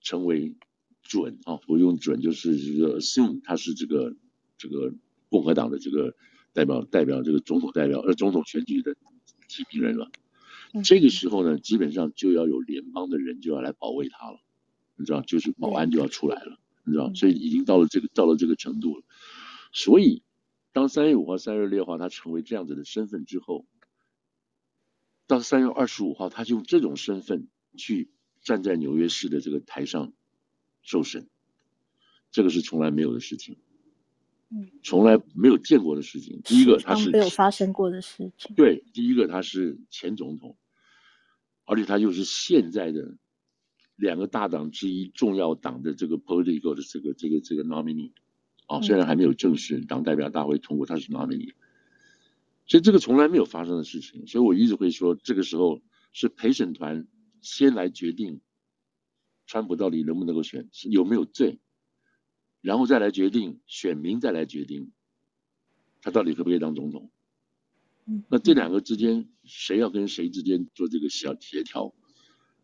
[0.00, 0.56] 成为
[1.02, 1.56] 准啊？
[1.56, 4.16] 不用准就是这个 assume 他是这个
[4.58, 4.92] 这个
[5.28, 6.14] 共和党的这个
[6.52, 8.96] 代表代表这个总统代表呃总统选举的
[9.48, 10.10] 提名人了。
[10.84, 14.38] 这个时候呢，基本上就要有联邦的人就要来保卫他了，
[14.96, 16.58] 你知道，就是保安就要出来了。
[16.86, 19.02] 你知道，所以已经到了这个到了这个程度了。
[19.72, 20.22] 所以，
[20.72, 23.66] 当三月五号、三月六号他成为这样子的身份之后，
[25.26, 28.08] 到三月二十五号，他就用这种身份去
[28.40, 30.12] 站在纽约市的这个台上
[30.82, 31.28] 受审，
[32.30, 33.56] 这个是从来没有的事情，
[34.50, 36.40] 嗯，从来没有见过的事情。
[36.44, 38.54] 第一个，他是没有发生过的事情。
[38.54, 40.56] 对，第一个他是前总统，
[41.64, 43.16] 而且他又是现在的。
[43.96, 48.12] 两个大党之一重要党的这个 political 的这个这个这个 nominee
[48.66, 51.54] 啊，虽然还没有正式党代表大会通过他是 nominee，
[52.66, 55.80] 所以这个从来没有发生的事情，所以我一直会说，这个时候
[56.12, 57.08] 是陪审团
[57.40, 58.42] 先来决定
[59.46, 61.58] 川普到底能不能够选，有没有罪，
[62.60, 64.92] 然后再来决定选民再来决定
[66.02, 67.10] 他到底可不可以当总统。
[68.28, 71.94] 那这两个之间谁要跟谁之间做这个小协调？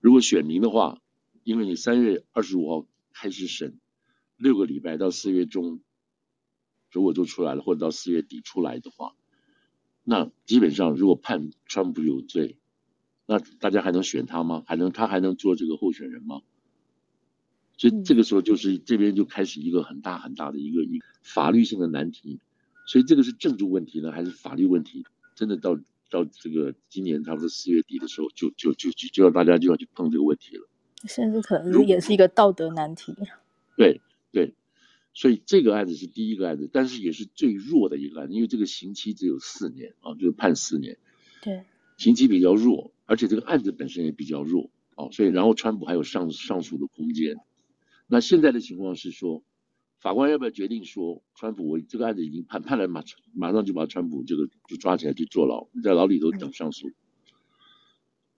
[0.01, 1.01] 如果选民的话。
[1.45, 3.79] 因为你三月二十五号开始审，
[4.37, 5.81] 六个礼拜到四月中，
[6.91, 9.15] 如果都出来了，或者到四月底出来的话，
[10.05, 12.59] 那基本上如果判川普有罪，
[13.27, 14.63] 那大家还能选他吗？
[14.67, 16.43] 还能他还能做这个候选人吗？
[17.77, 22.41] 所以这个时候就是这边就开始一个很大很大的一个一个法律性的难题。
[22.87, 25.05] 所以这个是政治问题呢，还是法律问题？
[25.35, 25.77] 真的到
[26.11, 30.69] 到这个今年差不多四月底的时候，就就就就就要大家就要去碰这个问题了。
[31.07, 33.15] 甚至可能也是一个道德难题。
[33.77, 34.55] 对对，
[35.15, 40.99] 所以这个案子是第一个案子，但是也是最弱的一个案子，因为这个刑期只有四年啊，就是判四年。
[41.43, 41.65] 对，
[41.97, 47.37] 刑期比较弱，而且这个案子本身也比较弱啊，所以然后川普还有上上诉的空间。
[48.07, 49.43] 那现在的情况是说，
[49.99, 53.03] 法官要不要决定说，川普我这个案子已经判判了，马
[53.35, 56.91] 马上就把川普这个就抓起来去坐牢，你在牢里头等上诉，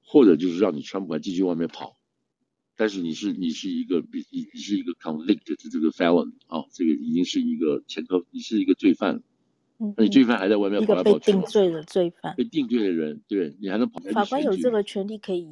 [0.02, 1.96] 或者就是让你川普还继续外面跑。
[2.76, 9.22] 但是你是你是一个比你你是一个 convict 的这个 felon 啊，这个已经是一个前科，你是一个罪犯，
[9.78, 14.00] 嗯，那你罪犯还在外面跑来跑去，被定罪的罪犯，被定罪的人，对，你还能跑？
[14.12, 15.48] 法官有这个权利可以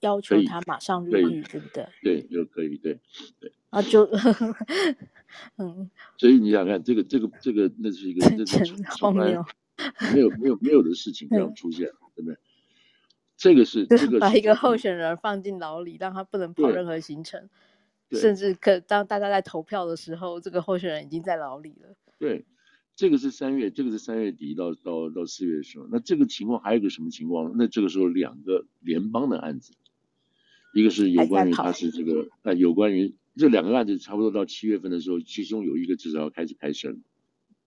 [0.00, 1.86] 要求他马上入狱，对不对？
[2.02, 2.98] 对，就可以，对
[3.40, 3.52] 对。
[3.70, 4.04] 啊，就
[5.58, 8.64] 嗯，所以你想看这个这个这个，那是一个那是
[8.98, 9.44] 从来没有
[10.14, 12.36] 没有没有没有的事情这样出现，对不对？
[13.38, 17.48] 这个是这个是把一个候选人放进牢里，让他不能跑任何行程。
[18.10, 21.94] 甚至可当大家在投票的时候，这个候选人已经在牢里了。
[22.18, 22.46] 对，
[22.96, 25.86] 这个是三月，这个是三月底到到到四月的时候。
[25.92, 27.52] 那这个情况还有一个什么情况？
[27.56, 29.74] 那这个时候两个联邦的案子，
[30.74, 37.02] 一个是有关于他是这个，呃，有关于这两个案子，差不多到七月份的时候，其中有一个至少要开始开审。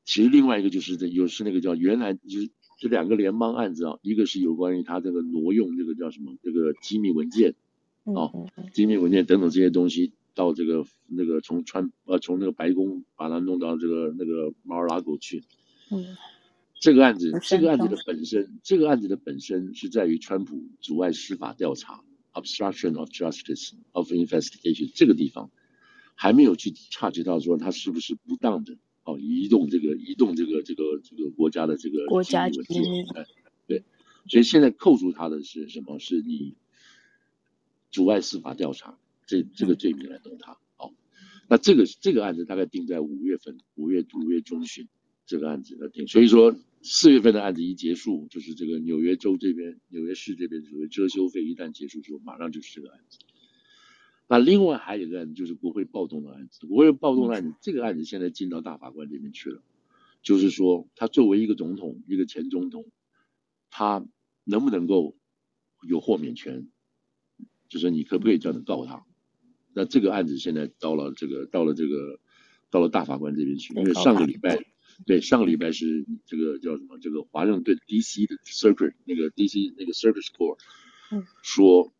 [0.03, 2.49] 其实另外一个就是这有是那个叫原来就是
[2.81, 7.53] 这两个联邦案子啊，一个是有关于他这个挪用这个叫什么这个机密文件。
[8.05, 15.43] 哦，机密文件等等这些东西到这个那个从川呃从那个白宫把它弄到这个那个马尔拉狗去。
[15.91, 16.17] 嗯，
[16.79, 22.01] 这个案子这个案子的本身这个案子的本身是在于川普阻碍司法调查
[22.33, 25.51] obstruction of justice of investigation 这个地方
[26.15, 33.03] 还没有去察觉到说他是不是不当的哦移动这个移动这个这个这个国家的这个国家机密。
[33.67, 33.83] 对，
[34.27, 35.99] 所以现在扣住他的是什么？
[35.99, 36.55] 是你。
[37.93, 40.57] 阻碍司法调查，这这个罪名来弄他。
[40.77, 40.93] 哦，
[41.49, 44.87] 那这个这个案子大概定在五月份，五月五月中旬
[45.25, 46.07] 这个案子来定。
[46.07, 53.19] 所以说四月份的案子一结束，就是这个纽约州这边、纽约市这边所谓遮羞费一旦结束之后，马上就是这个案子。
[54.31, 59.61] 那另外还有一个案子就是国会暴动的案子，国会暴动的案子这个案子现在进到大法官这边去了，
[60.23, 62.85] 就是说他作为一个总统，一个前总统，
[63.69, 64.07] 他
[64.45, 65.17] 能不能够
[65.85, 66.69] 有豁免权？
[67.67, 69.05] 就是你可不可以这样子告他？
[69.73, 72.21] 那这个案子现在到了这个到了这个
[72.69, 74.63] 到了大法官这边去，因为上个礼拜
[75.05, 76.97] 对上个礼拜是这个叫什么？
[76.99, 78.27] 这个华盛顿 D.C.
[78.27, 79.73] 的 Circuit 那个 D.C.
[79.77, 80.57] 那个 Circuit Court
[81.41, 81.91] 说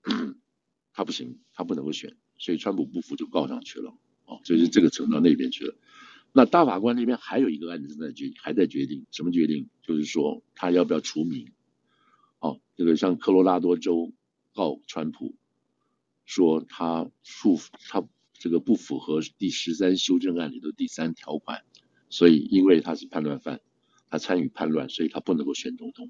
[0.94, 3.94] 他不行，他不能够选，所以川普不服就告上去了
[4.26, 5.76] 哦，所以是这个呈到那边去了。
[6.34, 9.70] 那大法官那边还有一个案子正在决还在决定什么决定？
[9.82, 11.52] 就是说他要不要除名？
[12.40, 14.14] 哦，这个像科罗拉多州
[14.54, 15.36] 告川普。
[16.24, 21.66] 说他符他这个不符合第十三修正案里的第三条款，
[22.10, 23.60] 所以因为他是叛乱犯，
[24.10, 26.10] 他参与叛乱，所以他不能够选总统。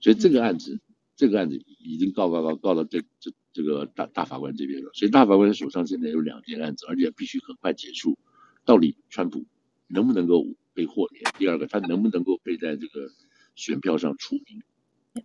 [0.00, 0.80] 所以这个案子，
[1.16, 4.90] 这个案子已经告告告告到这这这个大大法官这边了。
[4.94, 8.18] 所以大法官手上现在有两件案子，而且必须很快结束。
[8.64, 9.44] 到底川普
[9.88, 11.24] 能不能够被豁免？
[11.38, 13.10] 第二个，他能不能够被在这个
[13.54, 14.62] 选票上除名？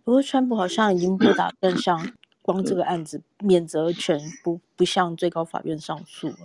[0.04, 1.98] 不过川普好像已经不打算上。
[2.40, 6.36] 光这个案子免责权不不向最高法院上诉了。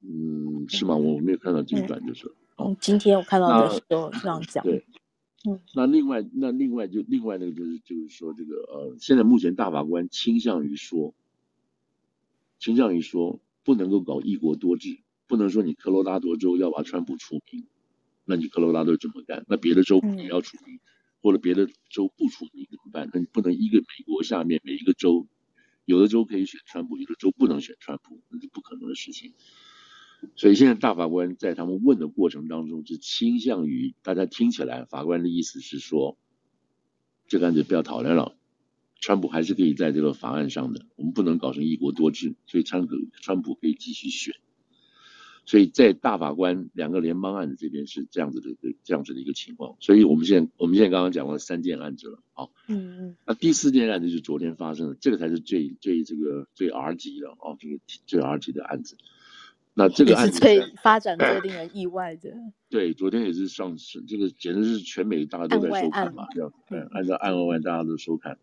[0.00, 0.96] 嗯，是吗？
[0.96, 2.26] 我没有看到这一段，就是。
[2.58, 4.64] 嗯，哦、今天我看到的时候这样讲。
[4.64, 4.84] 对。
[5.48, 5.60] 嗯。
[5.76, 11.14] 那另外，那另外就另外那个就是就是说这个呃，现在目前大法官倾向于说，
[12.64, 17.66] 倾向于说不能够搞一国多制，不能说你科罗拉多州要把川普除名，
[18.24, 19.44] 那你科罗拉多怎么干？
[19.46, 20.80] 那别的州也要除名，嗯、
[21.20, 23.10] 或者别的州不除名怎么办？
[23.12, 25.26] 那你不能一个美国下面每一个州。
[25.84, 29.34] 有的州可以选川普，有的州不能选川普，那是不可能的事情。
[30.34, 36.16] 所以现在大法官在他们问的过程当中，是倾向于大家听起来，法官的意思是说，
[37.28, 38.34] 这个案子不要讨论了，
[39.04, 44.34] 川普还是可以在这个法案上的，我们不能搞成一国多制，所以川普川普可以继续选。
[45.44, 58.96] 所以在大法官两个联邦案子这边是这样子的一个这样子的一个情况，所以我们现在我们现在刚刚讲了三件案子了，好，嗯嗯，那第四件案子就是昨天发生的，这个才是最最这个最 R 级的哦，这个最 R 级的案子。
[59.74, 62.32] 那这个案子最发展最令人意外的。
[62.70, 66.50] 对，昨天也是上市，这个简直是全美大家都在收看嘛，要
[66.92, 68.38] 按照案外案大家都收看。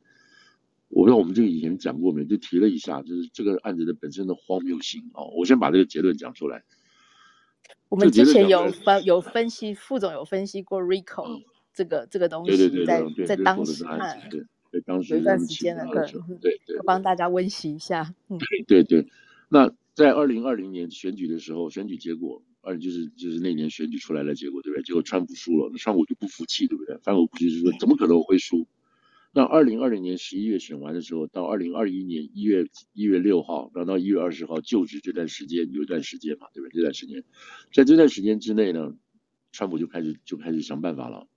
[0.91, 2.25] 我说我们这个以前讲过没？
[2.25, 6.63] 就提了一下，就是这个案子的本身的荒谬性啊，我先把这个结论讲出来。
[7.87, 15.85] 我们之前有分有分析，副总有分析过 RICO 这个这个东西，在在当时看，对对，当时有一段时间的，
[16.41, 18.13] 对对，帮大家温习一下。
[18.67, 19.07] 对对，
[19.49, 24.83] 那在二零二零年选举的时候，选举结果，二就是就是那年选举出来的结果，对不对？
[24.83, 26.97] 结果川普输了，那川普就不服气，对不对？
[27.03, 28.67] 川普不服气是说，怎么可能我会输？
[29.33, 36.73] 那二零二零年十一月选完的时候，到二零二一年一月一月六号，然后到一月二十号就职这段时间，有一段时间嘛，对不对？
[36.73, 37.23] 这段时间，
[37.73, 38.93] 在这段时间之内呢，
[39.53, 41.29] 川普就开始就开始想办法了。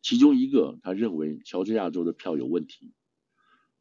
[0.00, 2.92] 其中一个，他认为乔治亚州的票有问题，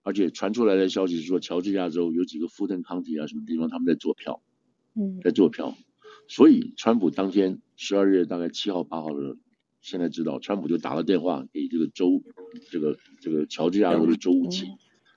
[0.03, 4.43] 而且传出来的消息是说，乔治亚州有几个富登康体啊什么地方他们在做票，
[4.93, 5.77] 嗯，在做票，
[6.27, 9.37] 所以川普当天十二月大概七号八号的时候。
[9.87, 12.21] 现在知道，川普就打了电话给这个州，
[12.69, 14.67] 这个这个乔治亚州的州务卿，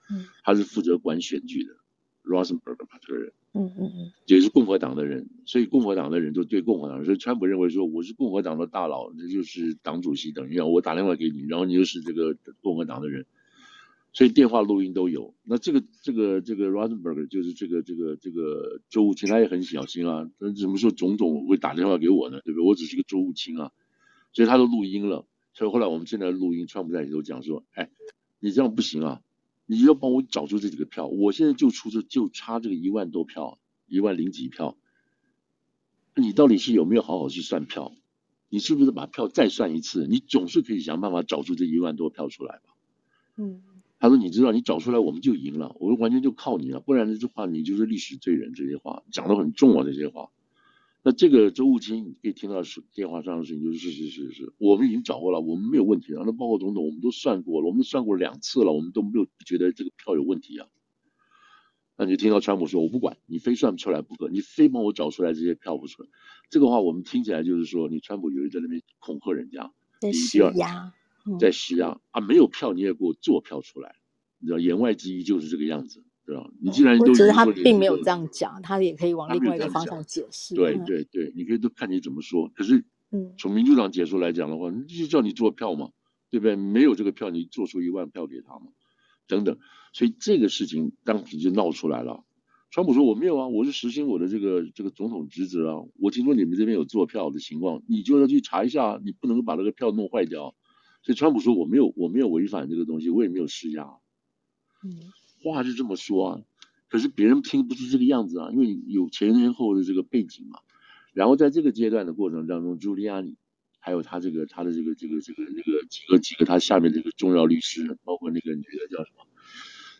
[0.08, 1.74] 嗯，他是负责管选举的
[2.22, 13.26] ，Rosenberg 这个人，嗯嗯嗯，也是共和党的人，所以共和党的人就对共和党，所以川普认为说我是共和党的大佬，这就是党主席等于要我打电话给你，然后你又是这个共和党的人，
[14.12, 15.34] 所以电话录音都有。
[15.42, 20.30] 那这个这个这个 Rosenberg 就是这个这个这个州务卿，他也很小心啊。
[20.38, 22.40] 那什么时候总统会打电话给我呢？
[22.44, 22.64] 对不对？
[22.68, 23.72] 我只是个州务卿啊，
[24.32, 25.26] 所以他都录音了。
[25.52, 27.90] 所以后来我们现在录音，川普在里头讲说：“哎，
[28.38, 29.20] 你这样不行啊，
[29.66, 31.06] 你要帮我找出这几个票。
[31.06, 34.76] 我现在就出这就差这个一万多票，一万零几票。
[36.14, 37.92] 你到底是有没有好好去算票？
[38.48, 40.06] 你是不是把票再算一次？
[40.06, 42.74] 你总是可以想办法找出这一万多票出来吧？”
[43.36, 43.62] 嗯。
[43.98, 48.54] 他说：“你知道，你找出来我们就赢了，我说完全就靠你了，不然的话你就是历史罪人。
[48.54, 50.30] 这些话讲得很重啊，这些话。
[51.02, 56.22] 那这个周务清可以听到是电话上的事情，就是是是是是，我们已经找过了，我们没有问题了。
[56.26, 60.68] 那包括总统，我们都算过了，我们算过两次了，我们都没有觉得这个票有问题啊。
[61.96, 66.08] 那你听到川普说，我不管你非算不出来不可，你非帮我找出来这些票不出来，
[66.50, 70.92] 这个话我们听起来就是说，你川普有人在那边恐吓人家，在施压。”
[71.38, 72.22] 在施压啊！
[72.22, 73.94] 没有票你也给我做票出来，
[74.38, 76.48] 你知道言外之意就是这个样子，对吧？
[76.60, 80.54] 你既然都觉得他并没有这样讲，他也可以往另外一个方向解释。
[80.54, 82.48] 对对对，你可以都看你怎么说。
[82.54, 82.84] 可是，
[83.38, 85.90] 从民主党解说来讲的话，嗯、就叫你做票嘛，
[86.30, 86.56] 对不对？
[86.56, 88.66] 没有这个票，你做出一万票给他嘛，
[89.26, 89.58] 等等。
[89.92, 92.24] 所以这个事情当时就闹出来了。
[92.70, 95.82] 川普说我没有啊，我是实行我的这个这个总统职责啊。
[95.98, 100.54] 我听说你们这边有做票的情况，你就要去查一下，你不能够把那个票弄坏掉。
[101.02, 103.88] 所以川普说我没有我没有违反这个东西，我也没有施压。
[104.84, 104.92] 嗯，
[105.42, 106.40] 话是这么说啊，
[106.88, 110.60] 可是别人听不出这个样子啊，因为有前前后后的这个背景嘛。
[111.12, 113.34] 然后在这个阶段的过程当中，朱利安尼
[113.78, 119.24] 还有他这个他的这个这个这个这个几个几个他下面这个重要律师，包括那个女的叫什么？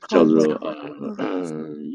[0.08, 1.44] 叫做呃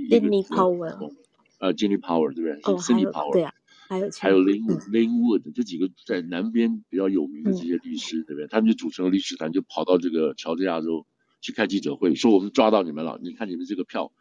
[0.09, 1.13] Ginny Powell，
[1.59, 2.73] 呃 Ginny Powell 对不对？
[2.73, 3.53] 哦，Cindy Powell 对啊。
[3.87, 8.47] 还有还有 Lin Lin Wood 这几个在南边比较有名的这些律师，嗯、对不对？
[8.47, 11.05] 他们就组成了律师团，就跑到这个乔治亚州
[11.45, 13.19] 去开记者会，说我们抓到你们了。
[13.21, 14.11] 你看你们这个票，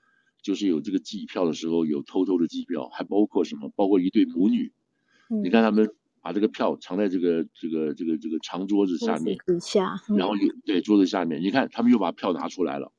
[0.43, 3.71] 就是有这个计票的时候有偷偷的计票，还包括什么？
[3.75, 4.75] 包括一对母女。
[5.31, 12.93] 嗯、你看他们把这个票藏在这个这个这个这个长桌子下面，底下，嗯、然后又对桌子下面，你看他们又把票拿出来了。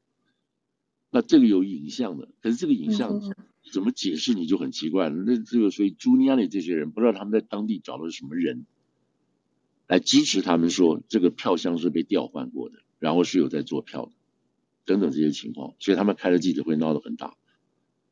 [1.11, 3.11] 那这个有影像的，可是这个影像。
[3.19, 3.35] 嗯
[3.73, 5.15] 怎么解释你就很奇怪了。
[5.25, 8.67] 那这个所以朱利安尼这些人不知道他们在当地找的是什么人
[9.87, 14.11] 来支持他们说这个票箱是被调换过的，然后是有在做票的
[14.85, 17.35] 等等这些情况，所以他们开了记者会闹得很大，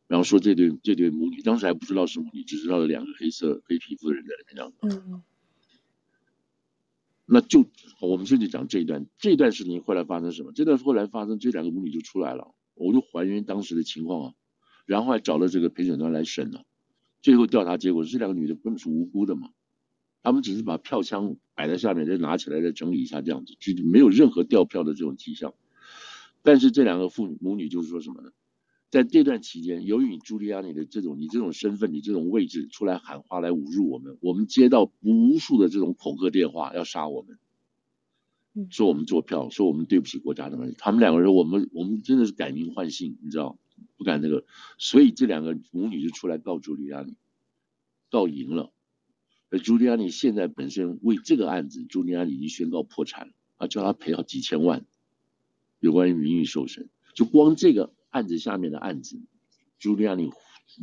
[0.07, 5.01] 然后说这对这对母女当时还不知道是母女，只知道有两个黑色黑皮肤的人在那边这样。
[5.03, 5.23] 嗯。
[7.25, 7.65] 那就
[8.01, 10.51] 我们现在讲这一段，这一段事情后来发生什么？
[10.51, 14.33] 这段后来发生，这两个母女就出来了，我就还原当时的情况啊。
[14.85, 16.65] 然后还找了这个陪审团来审了，
[17.21, 19.51] 最后调查结果是这两个女的根本是无辜的嘛，
[20.21, 25.53] 他们只是把票箱摆在下面，再拿起来再整理一下这样子，就没有任何掉票的这种迹象。
[26.43, 28.31] 但是这两个父母女就是说什么呢？
[28.91, 37.39] 在这段期间，由于你朱利安尼的这种你这种身份，你这种位置出来喊话来侮辱我们，我们接到无数的这种恐吓电话要杀我们，
[38.69, 40.75] 说我们做票，说我们对不起国家的问题。
[40.77, 43.57] 他们两个人，我们我们真的是改名换姓，你知道。
[43.97, 44.45] 不敢那个，
[44.77, 47.15] 所以这两个母女就出来告朱利安尼，
[48.09, 48.71] 告赢了。
[49.49, 54.85] 而朱利安尼现在本身为这个案子，朱利安尼已经宣告破产了，啊，叫他赔好几千万，
[55.83, 56.89] 有关于名誉受损。
[57.13, 59.21] 就光这个案子下面的案子，
[59.79, 60.31] 朱利安尼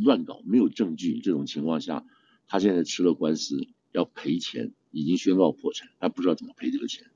[0.05, 2.05] 乱搞，没有证据这种情况下，
[2.47, 7.07] 他现在吃了官司要赔钱，已经宣告破产，他不知道怎么赔这个钱。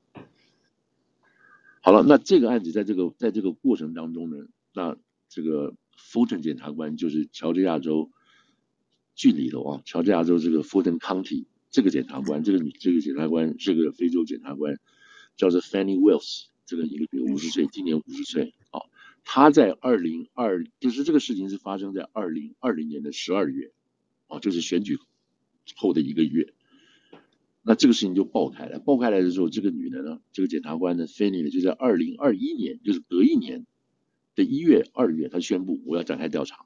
[1.81, 4.37] 好了，那这个案子在这个在这个过程当中呢，
[4.73, 4.97] 那。
[5.27, 8.11] 这个 Fulton 检察官就是乔治亚州
[9.15, 14.79] 郡里头啊，乔治亚州这个 Fulton County 这个检察官，这个女这个检察官是个非洲检察官，
[15.35, 18.81] 叫做 Fanny Willis，这个一个五十岁，今年五十岁啊。
[19.23, 23.71] 他在二零二，就是这个事情是发生在二零二零年的十二月
[24.27, 24.97] 啊，就是选举
[25.75, 26.53] 后的一个月。
[27.61, 33.65] 那这个事情就爆开了，爆开来的时候，这个女的呢，这个检察官呢，Fannie 呢，就在二零二一年，就是隔一年。
[34.37, 36.65] 的一月、二月，她宣布我要展开调查。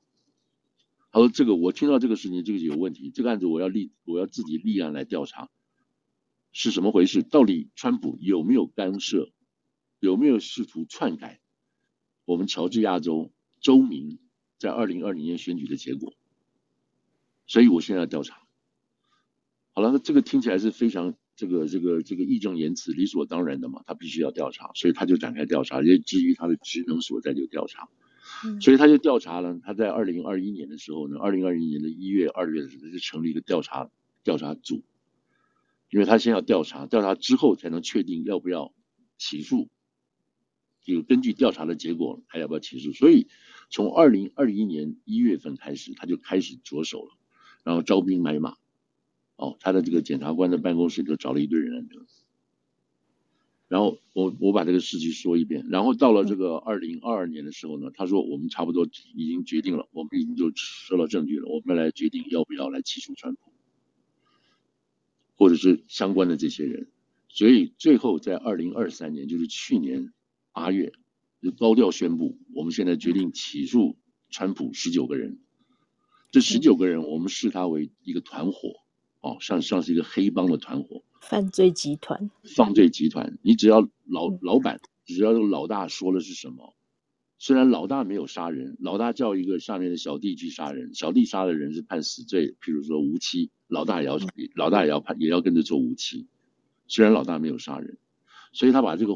[1.11, 5.51] 他说：“这个我听到这个事情，这个有问题，这个案子我要立，我要自己立案来调查，
[6.51, 7.21] 是什么回事？
[7.21, 9.29] 到底川普有没有干涉，
[9.99, 11.39] 有没有试图篡改
[12.25, 13.31] 我们乔治亚州
[13.61, 14.19] 州民
[14.57, 16.13] 在二零二零年选举的结果？
[17.47, 18.41] 所以我现在要调查。
[19.73, 27.87] 好了，那这个听起来是非常。”这个这个这个义正言辞、理所当然的嘛，他必须要调查，所以他就展开调查，也基于他的职能所在就调查，
[28.59, 29.57] 所以他就调查了。
[29.63, 33.89] 他在二零二一年的时候呢，二零二一年的一月、二月的时候就成立一个调查
[34.21, 34.83] 调查组，
[35.89, 38.73] 因为他先要调查，调查之后才能确定要不要
[39.17, 39.69] 起诉，
[40.93, 42.91] 就根据调查的结果，还要不要起诉？
[42.91, 43.27] 所以
[43.69, 47.17] 从二零二一年一月份开始，他就开始着手了，
[47.63, 48.55] 然后招兵买马。
[49.35, 51.83] 哦，他的这个检察官的办公室就找了一堆人来。
[53.69, 55.67] 然后我我把这个事情说一遍。
[55.69, 63.53] 然后到了这个二零二二年的时候呢，他说我们差不多已经决定了，我们已经就收到证据了，我们来决定要不要来起诉川普，
[65.35, 66.89] 或者是相关的这些人。
[67.29, 70.11] 所以最后在二零二三年，就是去年
[70.59, 70.91] 八月，
[71.41, 73.97] 就高调宣布，我们现在决定起诉
[74.29, 75.39] 川普十九个人。
[76.31, 78.73] 这十九个人，我们视他为一个团伙。
[79.21, 83.37] 哦，像像是一个黑帮的团伙，犯罪集团，犯罪集团。
[83.41, 86.75] 你只要老老板，只要这个老大说的是什么，
[87.37, 94.19] 虽然老大没有杀人，老大叫一个下面的小弟去杀人，小弟杀的人是判死罪，譬如说无期，老大也要
[94.55, 96.27] 老大也要判，也要跟着做无期。
[96.87, 97.97] 虽然老大没有杀人，
[98.51, 99.15] 所以他把这个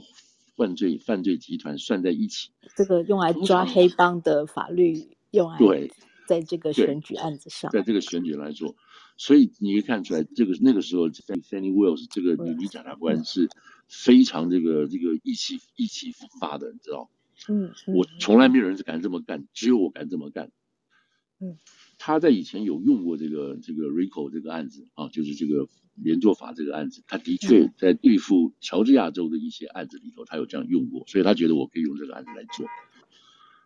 [0.55, 5.91] 犯罪犯罪集团算在一起，这个用来抓黑帮的法律用来对，
[6.27, 8.75] 在这个选举案子上，在这个选举来做。
[9.15, 13.47] 所以你可以看出来，这个那个时候，Fani Willis 这个女女检察官是
[13.87, 17.09] 非常这个这个意气意气风发的，你知道？
[17.47, 20.51] 嗯，我从来没有人敢这么干，只有我敢这么干。
[21.39, 21.57] 嗯，
[21.99, 32.65] 他在以前有用过这个这个 RICO 这个案子啊，就是这个连坐法这个案子，他的确在对付乔治亚州的一些案子里头，他有这样用过，所以他觉得我可以用这个案子来做。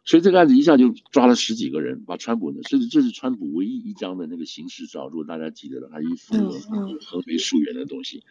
[0.03, 6.33] 所以这个案子一下就抓了十几个人，把川普呢，甚至这是川普唯一一张的那个刑事照，如果大家记得了，他一副
[7.01, 8.23] 横眉竖眼的东西，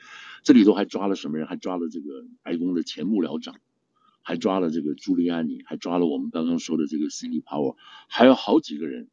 [0.43, 1.47] 这里头还抓了什么人？
[1.47, 3.57] 还抓了这个白宫的前幕僚长，
[4.23, 7.77] 还抓了这个朱利安尼，还抓了我们刚刚说的这个 Sidney Powell，
[8.09, 9.11] 还有好几个人，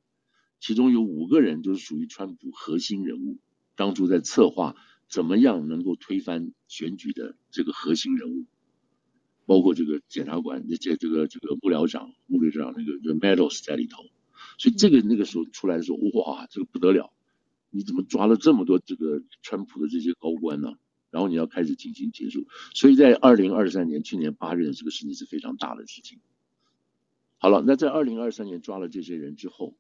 [0.62, 3.40] 其中有五个人就是属于川普核心人物，
[3.76, 4.76] 当初在策划
[5.08, 8.46] 怎么样能够推翻选举的这个核心人物。
[9.46, 14.04] 包括这个检察官，这这这个这个幕僚长、幕僚长那个 The Meadows 在里头，
[14.58, 17.12] 所以这个那个时候出来的时候，哇，这个不得了！
[17.70, 20.78] 你怎么抓了这么多这个川普的这些高官呢？
[21.12, 26.22] 然后你要开始进行结束，所以在二零二三年去年八月的这个事情是非常大的事情。
[27.38, 29.76] 好了，那在二零二三年抓了这些人之后，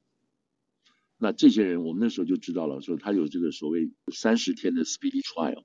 [1.24, 5.64] 那这些人我们那时候就知道了，说他有这个所谓三十天的 Speedy Trial，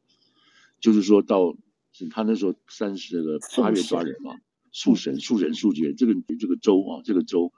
[0.80, 1.58] 就是说到。
[2.10, 4.36] 他那时候三十个八月抓人嘛，
[4.70, 7.52] 速审、速审、速决，这个这个州啊，这个州，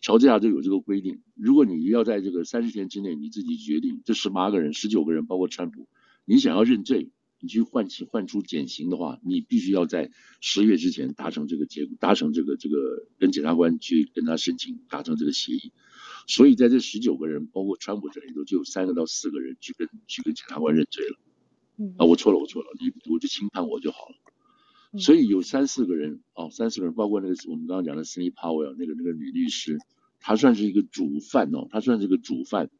[0.00, 5.86] 乔治亚州有这个规定，如果你要在这个三十天之内你自己决定，这十八个人、十九个人，包括川普，
[6.24, 15.72] 你想要认罪，你去换起换出减刑的话，你必须要在十月之前达成这个结果，达成这个这个跟检察官去跟他申请达成这个协议。
[16.26, 21.18] 所以在这十九个人，包括川普这里头，就有三个到四个人去跟去跟检察官认罪了。
[21.76, 24.98] 嗯啊，我错了，我错了，你我就轻判我就好了。
[24.98, 29.78] 所以有三四个人，哦，三四个人，包括那个我们刚刚讲的 Sidney Powell 那个那个女律师，
[30.20, 32.70] 她算是一个主犯哦，她算是一个主犯。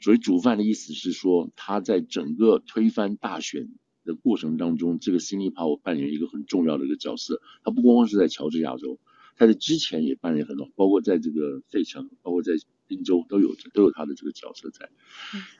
[0.00, 3.68] 所以主犯的意思是说，她在整个推翻大选
[4.04, 7.42] 的过程当中，这个 Sidney Powell 扮演一个很重要的一个角色。
[7.62, 8.98] 她不光光是在乔治亚州，
[9.36, 12.52] 她在之前也扮演很多，包括在这个费城，包括在。
[12.88, 14.90] 宾州都有都有他的这个角色在。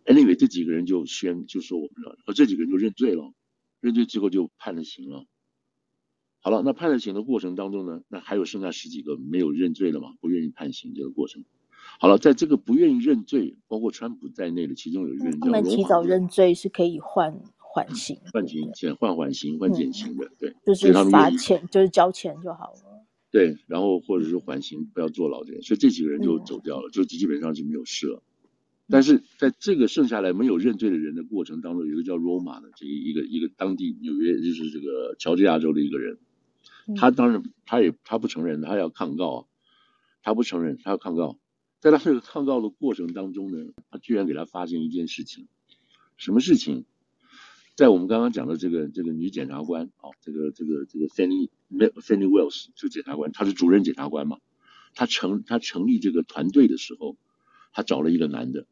[0.05, 3.33] Anyway，这几个人就宣就说我们了，而这几个人就认罪了，
[3.81, 5.25] 认罪之后就判了刑了。
[6.41, 10.13] 好了，那判了刑的过程当中呢，那还有剩下十几个没有认罪的嘛？
[10.21, 11.43] 不愿意判刑这个过程。
[11.99, 22.92] 好了，在这个不愿意认罪，包括川普在内的其中有一个人们提早认罪是可以换缓刑，换刑减换缓刑换减刑的，对，就是罚钱就是交钱就好了。
[23.33, 28.23] 对，然后或者是缓刑，不要坐牢这样，所以这几个人就走掉了，就基本上就没有事了。
[28.89, 36.19] 但是在这个剩下来没有认罪的人的过程当中，有一个叫罗马的这一一个一个当地纽约就是这个乔治亚州的一个人，
[36.95, 39.49] 他当然他也他不承认，他要抗告，
[40.23, 41.39] 他不承认，他要抗告。
[41.81, 45.49] 在他这个抗告的过程当中呢，他居然给他发现一件事情，
[46.19, 46.85] 什么事情？
[47.83, 54.39] 在我们刚刚讲的这个这个女检察官啊，这个这个这个 Fani Willis 这个检察官，她是主任检察官嘛？
[54.95, 57.17] 她成她成立这个团队的时候，
[57.73, 58.69] 她找了一个男的，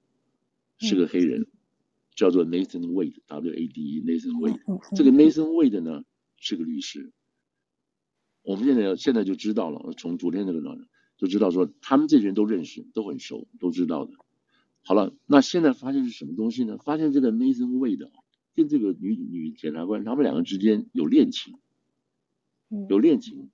[0.78, 1.48] 是个黑人，
[2.14, 4.94] 叫做 Nathan Wade，W A D E Nathan Wade。
[4.94, 6.04] 这个 Nathan Wade 呢
[6.36, 7.11] 是个律师。
[8.42, 10.70] 我们现在现在就知道了，从昨天那个呢
[11.16, 14.12] 就知道说，他们这些人都认识，都很熟，都知道的。
[14.84, 16.78] 好了，那现在发现是什么东西呢？
[16.78, 18.08] 发现这个 Nathan Wade。
[18.61, 21.54] 跟这个女女检察官，他们两个之间有恋情，
[22.90, 23.48] 有恋情，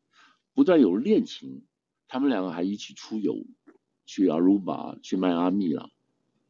[0.52, 1.62] 不但有恋情，
[2.08, 3.46] 他们两个还一起出游，
[4.04, 5.90] 去阿鲁巴，去迈阿密了，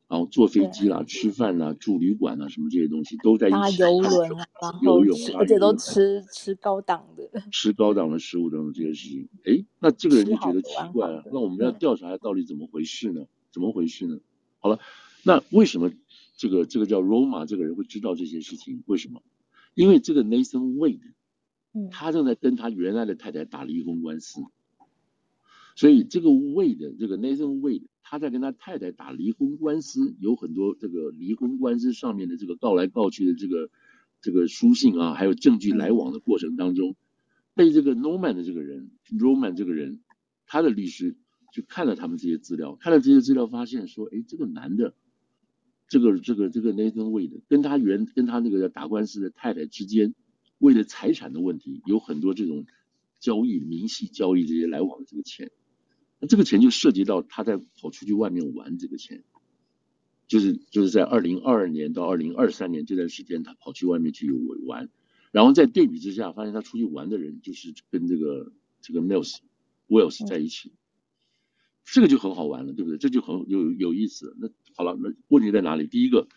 [0.08, 3.56] 然后坐飞机啦、吃饭啦、住旅馆啊，什么这些东西都在一起。
[3.56, 4.46] 搭游轮啊，
[4.82, 9.28] 然后吃，而且都吃吃高档的，吃高档的食物等等这些事情。
[9.44, 11.22] 哎，那这个人就觉得奇怪了。
[11.30, 13.26] 那我们要调查到底怎么回事呢？
[13.52, 14.18] 怎么回事呢？
[14.60, 14.78] 好了，
[15.24, 15.92] 那为什么
[16.36, 18.82] 这个这个叫 Roma 这个人会知道这些事情？
[18.86, 19.22] 为什么？
[19.74, 21.12] 因为这个 Nathan Wade，
[21.90, 24.40] 他正在跟他原来的太太打离婚官司。
[25.74, 33.68] 所以这个 Wade，这个 Nathan Wade，他在跟他太太打离婚官司，有很多这个离婚官司上面的这个告来告去的这个
[34.22, 36.96] 这个书信啊，还有证据来往的过程当中，
[37.54, 40.00] 被这个 Norman 的这个人，Roman 这个人，
[40.46, 41.16] 他的律师
[41.52, 44.94] 去看了他们这些资料，看了这些资料，发现说，哎，这个男的，
[45.88, 50.14] 这个这个这个 Nathan Wade 跟他原跟他那个打官司的太太之间，
[50.58, 52.66] 为了财产的问题，有很多这种
[53.20, 55.50] 交易、明细交易这些来往的这个钱。
[56.18, 59.22] 那这个钱就涉及到他在跑出去外面玩，这个钱，
[60.26, 64.32] 就是就是在二零二二年到二零二三年这段时间，他跑去外面去
[64.64, 64.88] 玩，
[65.30, 69.36] 然后在对比之下，发现他出去玩的人就是跟这个这个 Miles
[69.88, 70.72] Wells 在一起，
[71.86, 72.98] 这个就很好玩了，对不对？
[72.98, 74.36] 这就很有有意思。
[74.38, 75.86] 那好了，那问题在哪里？
[75.86, 76.28] 第一个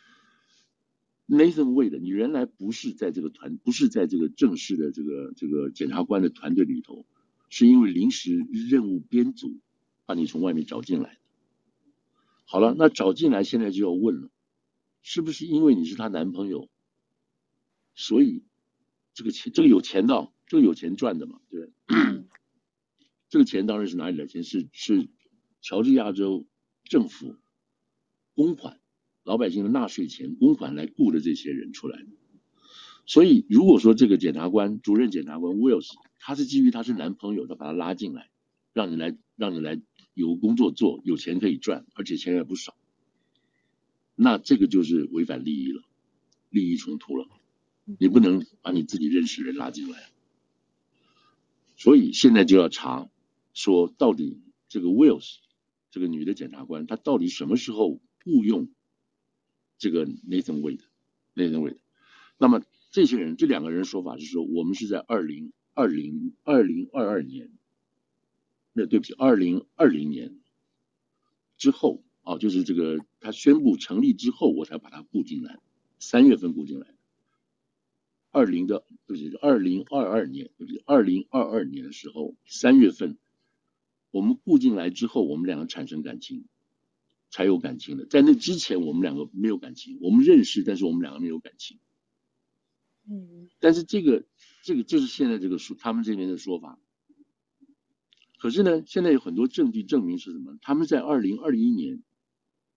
[1.28, 7.06] ，Nathan Wade，你原来不是在这个团，不是在这个正式的这个这个检察官的团队里头，
[7.50, 9.60] 是因为临时任务编组。
[10.06, 11.20] 把你从外面找进来，
[12.46, 14.32] 好了，那找进来现在就要问了，
[15.04, 16.68] 是不是因为你是她男朋友，
[17.94, 18.42] 所以
[19.14, 22.24] 这个钱，这个有钱的，这个有钱赚的嘛，对不对？
[23.30, 24.44] 这个钱当然是哪里来钱？
[24.44, 25.10] 是是
[25.62, 26.46] 乔治亚州
[26.84, 27.38] 政府
[28.34, 28.80] 公款，
[29.24, 32.08] 老百姓的纳税钱公款来雇的这些人出来的。
[33.06, 35.90] 所以如果说这个检察官，主任检察官 Wills，
[36.20, 38.30] 他是基于他是男朋友的，把他拉进来，
[38.74, 39.82] 让你来，让你来。
[40.16, 42.76] 有工作做，有钱可以赚，而且钱也不少，
[44.16, 45.82] 那这个就是违反利益了，
[46.50, 47.26] 利益冲突了。
[47.86, 50.12] 你不能把你自己认识人拉进来，
[51.78, 53.10] 所以现在就要查，
[53.54, 55.38] 说到底这个 Wells
[55.92, 58.70] 这个女的检察官，她到底什么时候雇佣
[59.78, 61.78] 这个 Nathan Wade？Nathan Wade？
[62.38, 67.52] 那么这些人，这两个人说法是说，我们是在二零二零二零二二年。
[68.72, 70.40] 那对不起，二零二零年
[71.58, 75.60] 之后啊，就是这个他宣布成立之后，我才把他雇进来，
[76.00, 76.88] 三月份雇进来。
[78.32, 83.18] 二零的对不起，二零二二年对不起，二零二二年的时候，三月份
[84.12, 86.46] 我们雇进来之后，我们两个产生感情，
[87.30, 88.06] 才有感情的。
[88.06, 91.78] 在那之前，我们两个没有感情，我们认识，但是我们两个没有感情。
[93.10, 94.26] 嗯，但是这个
[94.64, 96.80] 这个就是现在这个说他们这边的说法。
[98.38, 100.58] 可是呢，现在有很多证据证明是什么？
[100.62, 102.02] 他们在二零二一年，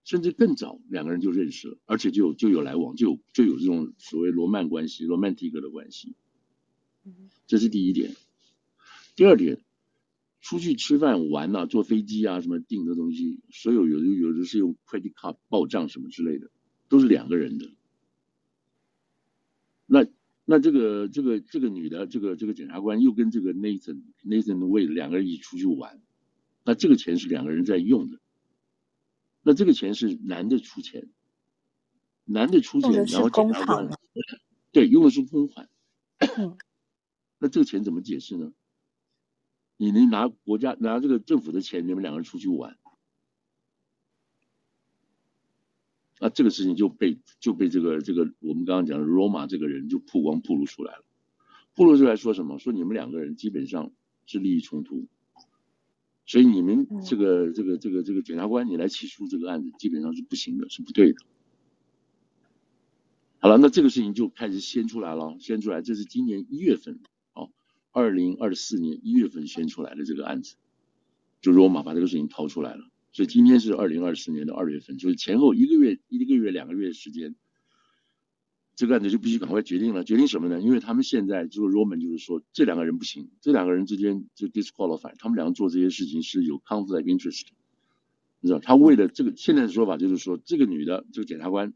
[0.05, 6.15] 甚至更早，两个人就认识了，而且就有就有来往，就有就有这种所谓罗曼关系、romantic 的关系。
[7.47, 8.17] 这是第一点。
[9.15, 9.63] 第二点，
[10.43, 16.51] 出去吃饭玩啊，坐飞机啊，什么订的东西，所有有的有的是用 credit card 报账什么之类的，
[16.91, 17.71] 都是两个人的。
[19.87, 20.07] 那。
[20.45, 26.03] 那这个这个这个女的，这个这个检察官又跟这个 Nathan Nathan Wade 两个人一起出去玩，
[26.65, 28.19] 那这个钱是两个人在用的，
[29.43, 31.09] 那这个钱是男的出钱，
[32.25, 33.89] 男的出钱，然后检察官
[34.73, 35.71] 对用的是公款，
[37.39, 38.53] 那这个钱怎么解释呢？
[39.83, 42.79] 你能拿国家拿这个政府的钱，你们两个人出去玩？
[46.21, 51.05] 那这个事情就被就被这个这个我们刚刚讲的罗马这个人就曝光暴露出来了，
[51.75, 52.61] 暴露出来说什么？
[52.61, 53.91] 说你们两个人基本上
[54.25, 55.09] 是利益冲突，
[56.27, 61.19] 所以你们这个这个这个这个检察官你来起诉这个案子基本上是不行的，是不对的。
[63.41, 67.12] 好了，那这个事情就开始掀出来了，掀出来，这是今年一月份，哦，
[67.93, 70.57] 二零二四年一月份掀出来的这个案子，
[71.41, 72.85] 就罗马把这个事情掏出来了。
[73.13, 77.35] 所以今天是二零二四年的二月份，就是前后一个月、一个月、两个月的时间，
[78.75, 80.03] 这个案子就必须赶快决定了。
[80.03, 80.63] 决定什么呢？
[80.63, 87.45] 因为他们现在就是 Roman，就是说这两个人不行，这两个人之间就 disqualify，他们两个做这些事情是有 conflict of interest，
[88.41, 88.59] 你知道？
[88.59, 91.75] 他为了这个现在的说法就是说，这个女的这个检察官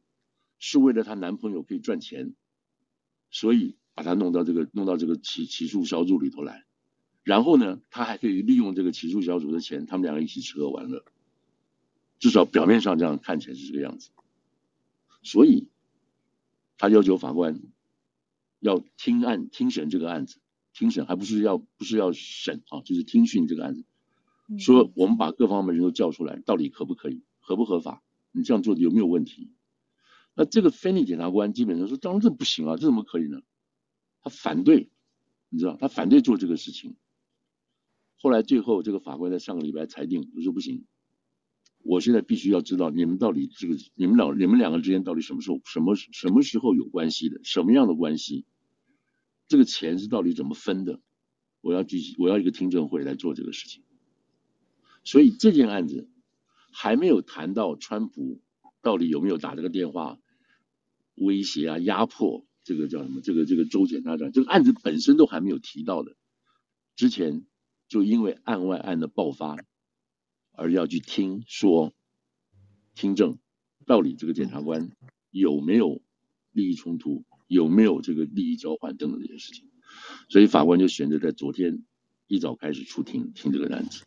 [0.58, 2.34] 是为了她男朋友可以赚钱，
[3.30, 6.66] 所以把他弄到这个弄到这个起起诉小组里头来，
[7.24, 11.03] 然后呢，他还可以利用这个起诉小组的钱，他们两个一起吃喝玩乐。
[12.18, 14.11] 至少表面上这样看起来是这个样子，
[15.22, 15.70] 所以
[16.76, 17.61] 他要求法官
[18.61, 20.40] 要听案听审这个案子，
[20.74, 23.84] 听审还不是要不是要审啊，就是听讯这个案子，
[24.59, 29.53] 说我们把各方面人都叫出来，到底可不可以，合不合法，你这样做有没有问题？
[30.34, 33.40] 那这个芬尼检察官基本上说，当然这不行啊，这怎么可以呢？
[34.27, 34.91] 他反对，
[35.51, 36.97] 你知道，他反对做这个事情。
[38.16, 40.85] 后来最后这个法官在上个礼拜裁定，我说不行。
[41.85, 48.47] 我现在必须要知道你们到底这个你们两你们两个之间到底什么时候什么什么时候有关系的，什么样的关系？
[49.47, 51.01] 这个钱是到底怎么分的？
[51.61, 53.85] 我要举我要一个听证会来做这个事情。
[55.05, 56.11] 所以这件案子
[56.72, 58.41] 还没有谈到川普
[58.83, 60.18] 到底有没有打这个电话
[61.14, 63.20] 威胁啊、压迫这个叫什么？
[63.22, 66.16] 这个这个州检察长这个案子本身都还没有提到的，
[66.96, 67.46] 之前
[67.88, 69.56] 就因为案外案的爆发。
[70.58, 71.92] 而要去听说
[72.94, 73.38] 听证，
[73.84, 74.90] 到底这个检察官
[75.30, 76.00] 有没有
[76.50, 79.68] 利益冲突，有没有这个利益交换等等这些事情，
[80.30, 81.84] 所以法官就选择在昨天
[82.26, 84.04] 一早开始出庭听这个案子。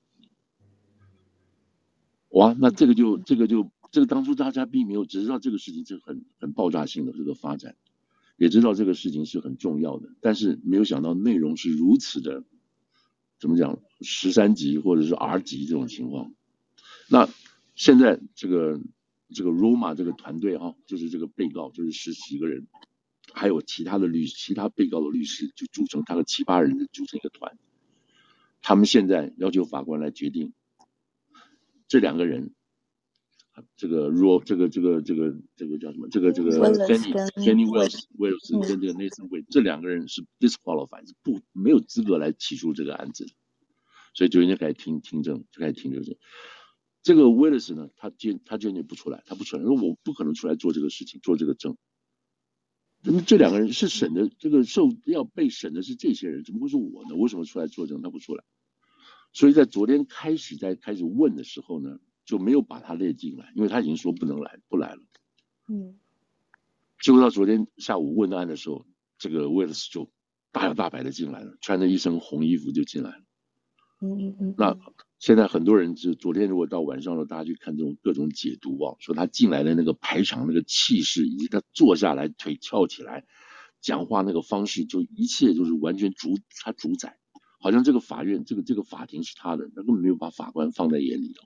[2.30, 7.78] 哇，那这个就这个就这个当初大家并没有只知道这个事情是很很爆炸性的这个发展，
[8.40, 12.46] 也知道这个事情是很重要的，但是没有想到内容是如此的，
[13.38, 16.34] 怎么讲十三级或者是 R 级这种情况。
[17.10, 17.28] 那
[17.76, 18.80] 现在这个
[19.34, 22.68] 这个 Roma 这个团队哈，就是这个被告就是十几个人，
[23.34, 27.58] 还有其他的律其他被告的律师，就组成他的七八人组成一个团。
[28.62, 30.54] 他们现在要求法官来决定
[31.90, 32.54] 这两个人，
[33.76, 36.08] 这个 Ro 这个这个这个这个叫什么？
[36.10, 43.28] 这个这个 Fanny Fanny Willis Willis 跟这个 Nathan Wade 这两个人是 disqualified 是不没有资格来起诉这个案子，
[44.14, 46.18] 所以就应该开始听听证，就开始听这个。
[47.02, 51.78] 这个威尔斯呢，他坚他坚决不出来，他不出来，说我不可能出来做这个事情，做这个证。
[53.02, 57.16] 那么这两个人是审的，这个受要被审的是这些人，怎么会是我呢？
[57.16, 58.02] 为什么出来作证？
[58.02, 58.44] 他不出来。
[59.32, 62.00] 所以在昨天开始在开始问的时候呢，
[62.30, 65.02] 就没有把他列进来，因为他已经说不能来，不来了。
[65.68, 65.98] 嗯。
[67.02, 68.86] 结果到昨天下午问案的时候，
[69.18, 70.12] 这个威尔斯就
[70.52, 73.24] 大摇大摆的进来了，穿着一身红衣服就进来了。
[74.02, 74.56] 嗯嗯嗯。
[74.56, 74.78] 那。
[75.20, 83.26] 现在很多人就昨天如果到晚上了，大家去看这种各种解读啊，说他进来的那个排场那个气势，以及他坐下来腿翘起来
[83.82, 87.20] 讲话那个方式，就一切就是完全主他主宰，
[87.60, 91.46] 好像这个法院这个这个法庭是他的，他根本没有把法官放在眼里头。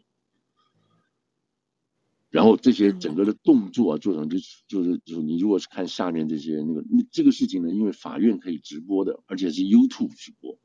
[2.33, 10.57] 然后这些整个的动作啊，做成就就是就是你如果是看下面这些那个这个事情呢，因为法院可以直播的，而且是 YouTube 直播。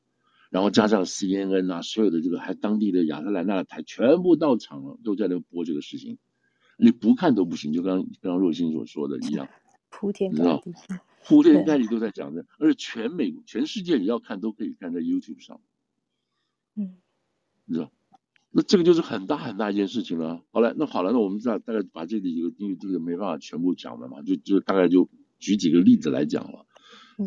[0.48, 6.16] 然后加上 CNN 啊，所有的这个还当地的亚特兰大的台全部到场了，都在那播这个事情，
[6.78, 7.74] 你不看都不行。
[7.74, 9.46] 就刚刚若星所说的一样，
[9.90, 10.72] 铺天盖地，
[11.22, 15.60] 铺天盖地都在讲的，而且全美全世界你要看都可以看在 YouTube 上，
[16.76, 16.96] 嗯，
[17.66, 17.92] 你知道，
[18.50, 20.42] 那这个就是很大很大一件事情了。
[20.50, 26.66] 好了，那好了，那我们大大概把这里一个因为这个没办法全部讲了嘛，就就大概就举几个例子来讲了，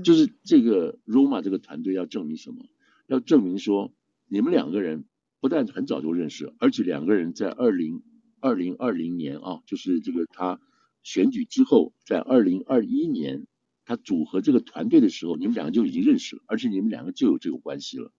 [0.03, 2.65] 就是这个 Roma 这个团队要证明什么？
[3.07, 3.93] 要证明说，
[4.27, 5.05] 你们两个人
[5.39, 8.01] 不但很早就认识，而且两个人在二零
[8.39, 10.59] 二零二零年啊，就是这个他
[11.03, 13.45] 选举之后，在二零二一年
[13.85, 18.11] 他组合这个团队的时候，你们两个就已经认识了，而且你们两个就有这个关系了。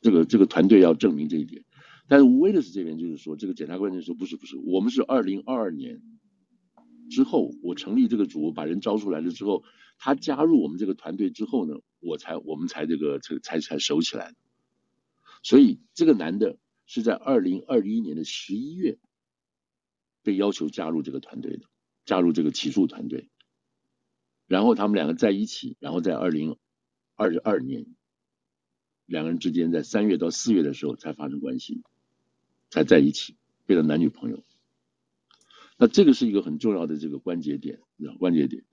[0.00, 1.64] 这个这个团队要证明这一点。
[2.08, 6.02] 但是威尔斯这边就是说，这个检察官就说不是不是，我们是二零二二年
[7.10, 9.64] 之后，我成立这个组，把人招出来了之后。
[10.04, 14.34] 他加入我们这个团队之后呢，我才我们才这个才才才熟起来。
[15.44, 18.98] 所以这个男的是在二零二一年的十一月
[20.24, 21.66] 被要求加入这个团队的，
[22.04, 23.30] 加入这个起诉团队。
[24.48, 26.56] 然后他们两个在一起，然后在二零
[27.14, 27.86] 二二年，
[29.12, 31.82] 两个人之间在三月到四月的时候才发生关系，
[32.70, 33.36] 才在一起，
[33.66, 34.42] 变成男女朋友。
[35.76, 37.78] 那这个是一个很重要的这个关节点，
[38.18, 38.64] 关节点。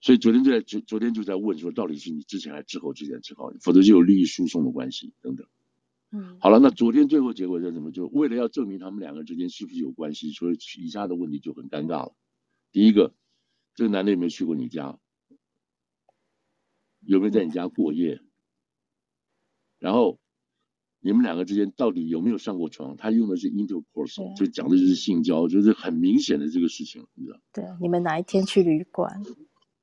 [0.00, 5.46] 所以昨天就在昨昨天就在问说，到底是你之前还是之后之前之后，否则就有利益输送的关系等等。
[6.10, 7.92] 嗯，好了，那昨天最后结果是什么？
[7.92, 12.16] 就为了要证明他们两个之间是不是有关系，所以以下的问题就很尴尬了。
[12.72, 13.14] 第一个，
[13.76, 14.98] 这个男的有没有去过你家？
[17.02, 18.20] 有没有在你家过夜？
[19.80, 20.20] 然后
[21.00, 22.96] 你们两个之间到底有没有上过床？
[22.96, 27.40] 他用的是 intercourse，就讲的就是性交，就是很明显的这个事情，你知道？
[27.52, 29.20] 对，你们哪一天去旅馆？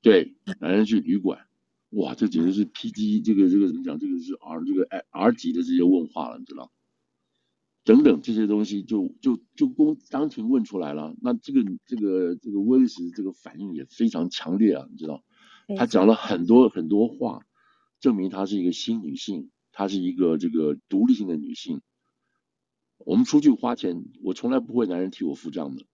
[0.02, 1.48] 对，男人去旅馆，
[1.90, 4.00] 哇，这简直是 PG，这个这个怎么讲？
[4.00, 6.72] 这个是 R 这个 R 级的这些问话了，你知道？
[7.84, 11.16] 等等这些东西就就就公当庭问出来了。
[11.22, 15.24] 那这个这个这个威利斯这个反应也非常强烈啊，你知道？
[15.78, 17.46] 他讲了很多很多话，
[18.02, 21.82] 证明他是一个新女性，她是一个这个独立性的女性。
[22.98, 25.86] 我们出去花钱，我从来不会男人替我付账的，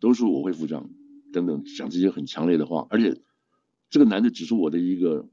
[0.00, 0.88] 都是我会付账，
[1.30, 3.20] 等等，讲这些很强烈的话，而且
[3.90, 5.28] 这个男的只是我的一个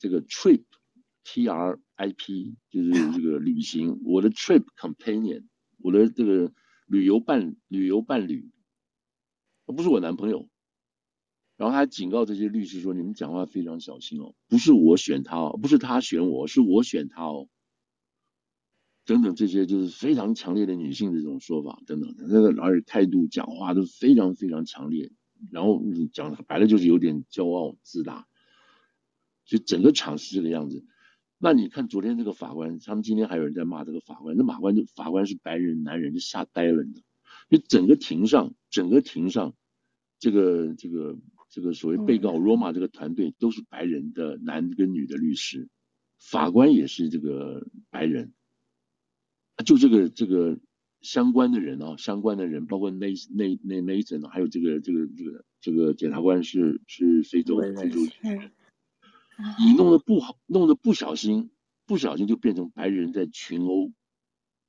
[0.00, 5.44] 这个 trip，T R I P，就是这个旅行，我的 trip companion，
[5.78, 6.52] 我的这个
[6.86, 8.50] 旅游伴旅游伴侣，
[9.66, 10.48] 他不是我男朋友。
[11.56, 17.48] 然后他还警告这些律师说：“你们讲话非常小心哦，不是我选他哦，不是他选我，是我选他哦。”
[19.06, 25.12] 等等这些就是非常强烈的女性的这种说法，等等，那个而且态度讲话都是非常非常强烈，
[25.50, 28.26] 然后你讲白了就是有点骄傲自大，
[29.44, 30.84] 就整个场是这个样子。
[31.36, 37.02] 那你看昨天这个法官，他们今天还有人在骂这个法官，那法官就法官是白人男人，就吓呆了的。
[37.50, 39.54] 就整个庭上，整个庭上，
[40.18, 41.18] 这个这个
[41.54, 45.68] 这个所谓被告罗马这个团队都是白人的男跟女的律师，
[46.18, 48.32] 法官也是这个白人。
[49.64, 50.58] 就这个这个
[51.00, 58.50] 相关的人啊，相关的人，包括那那那那一阵，还有这个这个这个这个检察官是是非洲非洲人，
[59.60, 61.50] 你弄得不好，弄得不小心，
[61.86, 63.92] 不小心就变成白人在群殴，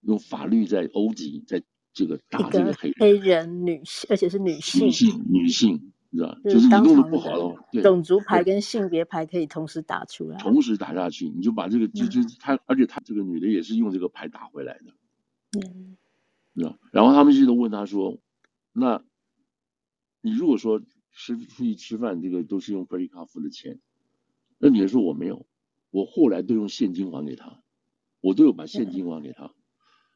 [0.01, 1.63] 用法律在殴击，在
[1.93, 5.93] 这个打这个黑人，黑人女性，而且是女性，女性女性，
[6.43, 14.93] 就是你弄得不好了，对，种族牌跟性别牌可以同时打出来，同时打下去，你就把这个就就他，而且他这个女的也是用这个牌打回来的，
[15.59, 15.97] 嗯，
[16.91, 18.19] 然后他们就都问他说
[18.71, 19.03] ：“那
[20.21, 23.79] 你如果说吃出去吃饭，这个都是用 credit card 付的钱，
[24.57, 25.45] 那女的说我没有，
[25.91, 27.61] 我后来都用现金还给他，
[28.21, 29.51] 我都有把现金还给他。”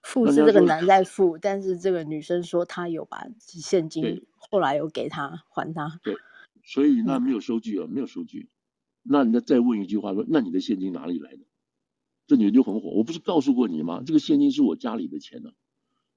[0.02, 6.00] 付是这个男在付，但是这个女生说她有把现金后来有给他还他。
[6.04, 6.16] 对，
[6.64, 8.50] 所以那没有收据啊，没有收据。
[9.04, 11.39] 那人家再问一句话说，那你的现金哪里来的？
[12.28, 14.04] 这女的就很火，我不是告诉过你吗？
[14.06, 15.54] 这个现金是我家里的钱呢、啊。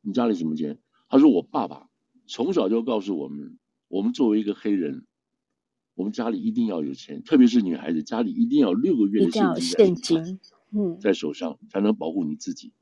[0.02, 0.78] 你家里什么钱？
[1.08, 1.88] 她说我爸爸
[2.26, 3.58] 从小就告诉我们，
[3.88, 5.06] 我们作为一个黑人，
[5.94, 10.40] 我们家里一定要有钱，特别是女孩子，家里一定要有六个月的现金，现金，
[10.72, 12.72] 嗯，在手上才能保护你自己。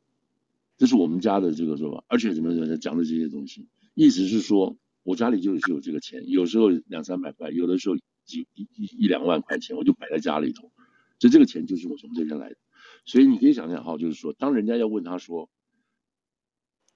[0.81, 10.73] 这是我们家的这个说法，而且怎么怎么讲的这些东西，意思是说我家里就是有这个钱，有时候两三百块，有的时候几一一一两万块钱，我就摆在家里头，
[11.19, 12.57] 所以这个钱就是我从这边来的。
[13.05, 15.51] 所以你可以想象哈，就是说，当人家要问他说，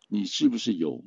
[0.09, 1.05] 你是不是有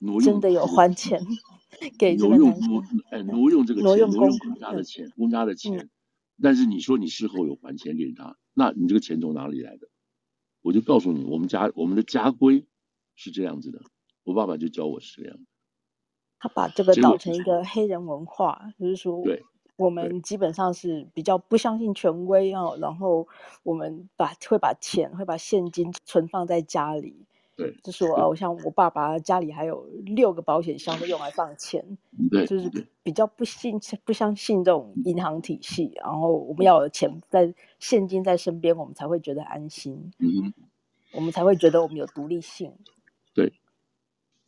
[0.00, 1.22] 挪用真的有还钱
[1.98, 5.90] 给挪用挪哎挪用这个钱挪用公家的钱公家的钱，嗯，
[6.42, 9.88] 但是你说你事后有还钱给他，那你这个钱从哪里来的？
[10.68, 12.66] 我就告诉你，我们家我们的家规
[13.16, 13.80] 是这样子的。
[14.24, 15.38] 我爸爸就教我是这样。
[16.38, 19.42] 他把这个当成一个黑人文化，就是说，对，
[19.76, 23.26] 我们基本上是比较不相信权威哦，然后
[23.62, 27.24] 我们把会把钱会把现金存放在家里。
[27.58, 31.84] 对，就说哦，像我爸爸家里还有六个保险箱都用来放钱，
[32.30, 32.70] 对，就是
[33.02, 40.54] 比较不信不相信这种银行体系，然后我们要有钱在现金在身边，我们才会觉得安心，嗯，
[41.12, 42.72] 我们才会觉得我们有独立性。
[43.34, 43.52] 对，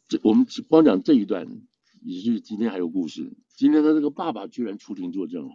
[0.07, 1.45] 这我们只光讲这一段，
[2.03, 3.33] 也就是今天还有故事。
[3.57, 5.55] 今天他这个爸爸居然出庭作证了，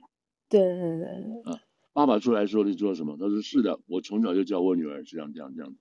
[0.49, 1.61] 对对对对，啊，
[1.93, 3.15] 爸爸出来说你做什么？
[3.17, 5.73] 他说是的，我从小就教我女儿是这样这样这样。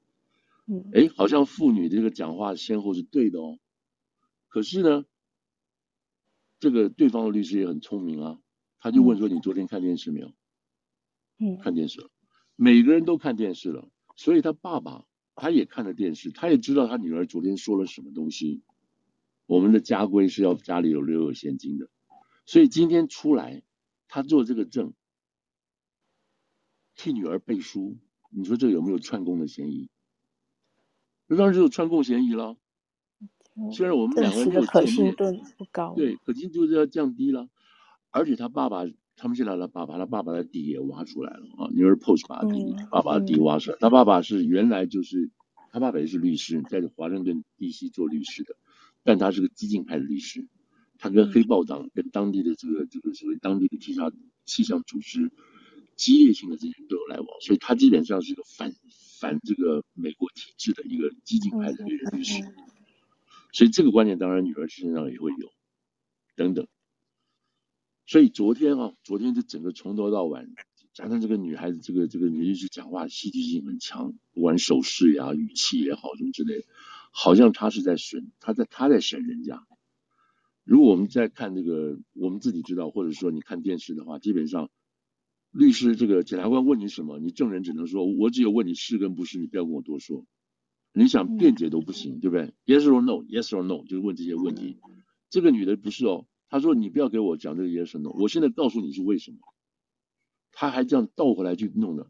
[0.66, 3.58] 嗯，哎，好像妇女的这个讲话先后是对的哦。
[4.48, 5.04] 可是呢，
[6.58, 8.40] 这个对方的律师也很聪明啊，
[8.78, 10.32] 他就问说：“你昨天看电视没有？”
[11.38, 12.10] 嗯，看电视了。
[12.56, 15.04] 每个人都看电视了，所以他爸爸
[15.34, 18.62] 他也看了电视，他也知道他女儿昨天说了什么东西。
[19.46, 21.90] 我们的家规是要家里有留有现金的，
[22.46, 23.62] 所以今天出来
[24.08, 24.94] 他做这个证，
[26.94, 27.98] 替女儿背书，
[28.30, 29.90] 你说这有没有串供的嫌疑？
[31.26, 32.56] 那当然就是串供嫌疑了。
[33.72, 35.14] 虽然我们两个人没有见面，
[35.56, 37.48] 不高，对，可信度就要降低了。
[38.10, 41.70] 而且他爸爸，他们现在的爸爸，他爸爸的底也挖出来了啊。
[41.72, 43.76] 女儿 post 把底，嗯、爸爸的底挖出来。
[43.78, 45.30] 他爸爸是原来就是，
[45.70, 48.56] 他爸爸也是律师，在华盛顿 DC 做律师的，
[49.04, 50.48] 但他是个激进派的律师。
[50.98, 54.12] 他跟黑豹党、跟当地的这个这个所谓当地的气象
[54.44, 55.30] 气象组织
[55.94, 58.72] 激烈性的这些都有来往，所以他基本上是一个反。
[59.24, 62.42] 反这个美国体制的一个激进派的一个律师，
[63.54, 65.50] 所以这个观念当然女儿身上也会有，
[66.36, 66.68] 等等。
[68.04, 70.46] 所以昨天啊，昨天这整个从头到晚，
[70.92, 76.66] 加上这个女孩子，这个这个女律师讲话戏剧性很强，不管手势呀、语气也好什么之类的，
[77.10, 79.66] 好像她是在审，她在她在审人家。
[80.64, 84.68] 如果我们在看这个，我们自己知道，或者说你看电视的话，基本上
[85.54, 90.26] 律师这个检察官问你什么，你证人只能说，我只有问你是跟不是，你不要跟我多说。
[90.92, 94.78] 你想辩解都不行，对不对？Yes or no，Yes or no，就是问这些问题。
[95.30, 99.38] 这个女的不是哦，她说你不要给我讲这个 Yes or no，我现在告诉你是为什么。
[100.52, 102.08] 她还这样倒回来去弄的，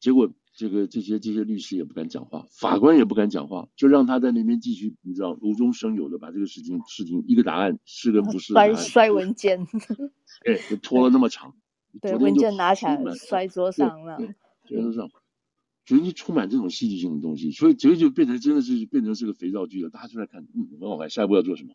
[0.00, 9.66] 结果这个这些这些律师也不敢讲话，法官也不敢讲话，就让她在那边继续，你知道，无中生有的把这个事情事情一个答案是跟不是摔摔文件，
[10.46, 11.56] 哎，就拖了那么长。
[12.00, 14.18] 对，文件拿起来摔桌上了，
[14.64, 15.10] 摔桌上，
[15.84, 19.90] 绝对充满这种戏剧性的东西，所以绝对就变成真的是变成是个肥皂剧了。
[19.90, 21.74] 大家就在看，嗯，很好看，下一步要做什么？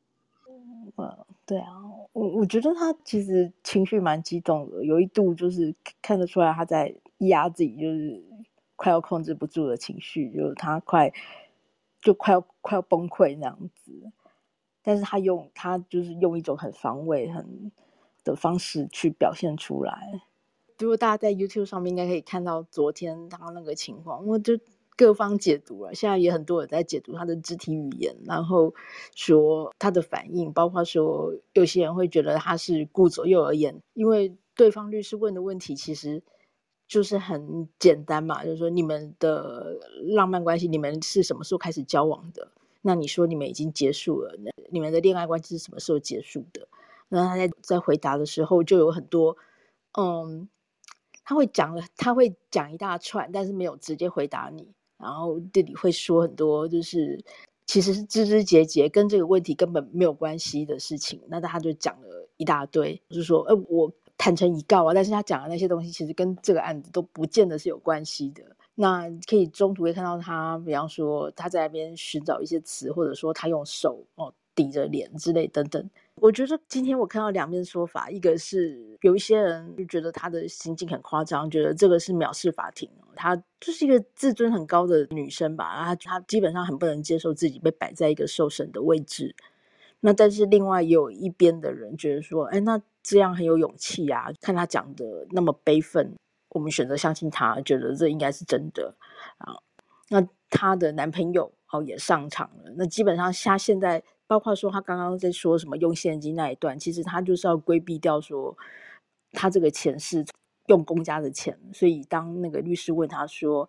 [0.97, 1.67] 嗯，对啊，
[2.13, 8.23] 我我觉得他其实情绪蛮激动的，有一度就是看得出来他在压自己，就是
[8.75, 11.13] 快要控制不住的情绪，就是他快
[12.01, 14.11] 就快要快要崩溃那样子，
[14.81, 17.71] 但是他用他就是用一种很防卫很。
[18.29, 20.21] 的方式去表现出来。
[20.77, 24.57] 如果大家在 YouTube 上面应该可以看到昨天他那个情况，我就
[24.95, 25.93] 各方解读了。
[25.93, 28.73] 现在也很多人在解读他的肢体语言，然后
[29.15, 36.23] 说他的反应，包括说有些人会觉得他是顾左右而言，因为对方律师问的问题其实
[36.87, 39.77] 就是很简单嘛，就是说你们的
[40.15, 42.51] 浪漫关系，你们是什么时候开始交往的？
[42.81, 46.67] 那你说你们已经结束了，那你们的恋爱关系是什么时候结束的？
[47.09, 49.35] 然后他在在回答的时候就有很多，
[49.97, 50.47] 嗯，
[51.25, 54.71] 他会讲了，他会讲一大串，但是没有直接回答你。
[54.97, 57.23] 然后这里会说很多，就是
[57.65, 61.21] 其实是枝枝节节跟这个问题根本没有关系的事情。
[61.27, 68.43] 那他就讲了一大堆，就是说，哎，我坦诚以告啊，但是他讲的那些东西其实跟这个案子都不见得是有关系的。
[68.75, 75.89] 那可以中途会看到他，比方说他在那边寻找一些词，或者说他用手哦抵着脸之类等等。
[76.21, 89.35] 我觉得今天我看到两面说法，一个是有一些人就觉得他的行径很夸张，觉得这个是藐视法庭，她就是一个自尊很高的女生吧，然后她基本上很不能接受自己被摆在一个受审的位置。
[90.01, 96.15] 那但是另外有一边的人觉得说，哎，那这样很有勇气啊，看她讲的那么悲愤，
[96.49, 98.95] 我们选择相信她，觉得这应该是真的
[99.37, 99.55] 啊。
[100.09, 104.03] 那她的男朋友哦也上场了，那基本上她现在。
[104.29, 108.55] 包括说他刚刚在说什么用现金那一段，其实他就是要规避掉说
[109.31, 110.23] 他这个钱是
[110.67, 113.67] 用公家的钱，所以当那个律师问他说：“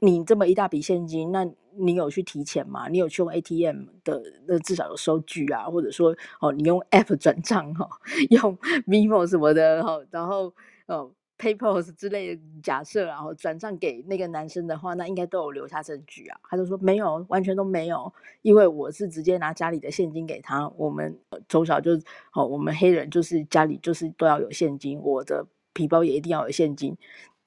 [0.00, 1.48] 你这么一大笔现金，那
[1.78, 2.88] 你有去提钱吗？
[2.88, 4.22] 你有去用 ATM 的？
[4.46, 7.88] 那至少有收据啊，或者说哦，你用 App 转账哈，
[8.28, 10.52] 用 Venmo 什么的哈，然后
[10.86, 16.40] 哦。” PayPal 之类的假设，然后转账给那个男生的话，那应该都有留下证据啊。
[16.48, 18.12] 他就说没有，完全都没有，
[18.42, 20.68] 因为我是直接拿家里的现金给他。
[20.76, 21.18] 我们
[21.48, 21.92] 从小就
[22.32, 26.96] 哦，我们黑人就是家里就是都要有现金，我的皮包也一定要有现金。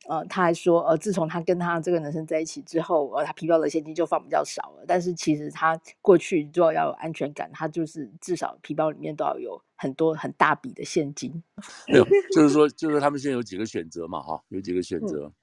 [0.08, 4.86] 呃，他还说，呃，自从他跟他这个男生在一起之后，呃，他皮包的现金就放比较少了。
[4.88, 11.44] 但是其实他过去就要有安全感，他就是至少皮包里面都要有很多很大笔的现金。
[11.90, 15.34] 没有，就是说，就是他们现在有几个选择嘛，哈，有几个选择，嗯、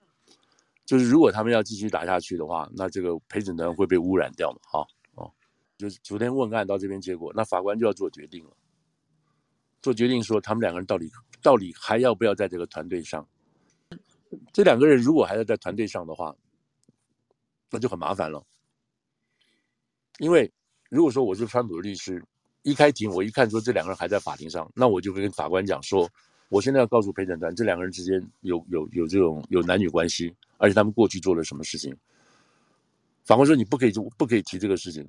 [0.86, 4.86] 就是如果他们要继续打下去的话，那这个陪审团会被污染掉嘛，哈，
[5.16, 5.30] 哦，
[5.76, 8.50] 就是昨天问案到这边结果，那法官就要做决定了，
[9.82, 11.10] 做决定说他们两个人到底
[11.42, 13.28] 到底还要不要在这个团队上。
[14.52, 16.34] 这两个人如果还要在团队上的话，
[17.70, 18.44] 那就很麻烦了。
[20.18, 20.52] 因为
[20.90, 22.24] 如果说我是川普的律师，
[22.62, 26.08] 一开庭我一看说这两个人还在法庭上，那我就会跟法官讲说，
[26.48, 31.92] 我现在要告诉陪审团，这两个人之间有有有这种有男女关系，而且他们过去做了什么事情。
[33.24, 35.04] 法官说你不可以不可以提这个事情，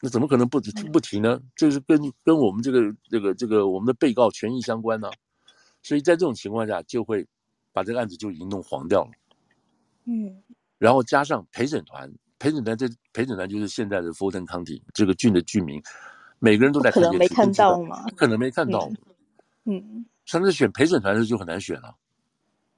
[0.00, 0.60] 那怎么可能不
[0.92, 1.40] 不提呢？
[1.56, 5.10] 这是跟跟我们这个这个这个我们的被告权益相关呢。
[5.82, 7.26] 所以在这种情况下就会。
[7.76, 9.10] 把这个案子就已经弄黄掉了，
[10.06, 10.42] 嗯，
[10.78, 15.78] 然后加上陪审团，陪审团这陪审团就是现在的 Fulton County 这个郡的居民，
[16.38, 18.02] 每个人都在可能没看到吗？
[18.16, 18.88] 可能没看到，
[19.64, 21.94] 嗯，上次选陪审团的时候就很难选了，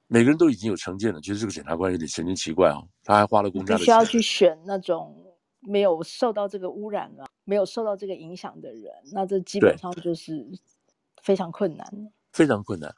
[0.08, 5.24] 每个人都已经有成见了，觉得这个检察官有点神经奇怪啊，他还花了公家的钱，需要去选那种
[5.60, 10.44] 没有受到这个污染啊，没有受到这个影响的人，那这基本上就是
[11.22, 11.86] 非常困难，
[12.32, 12.92] 非常困难。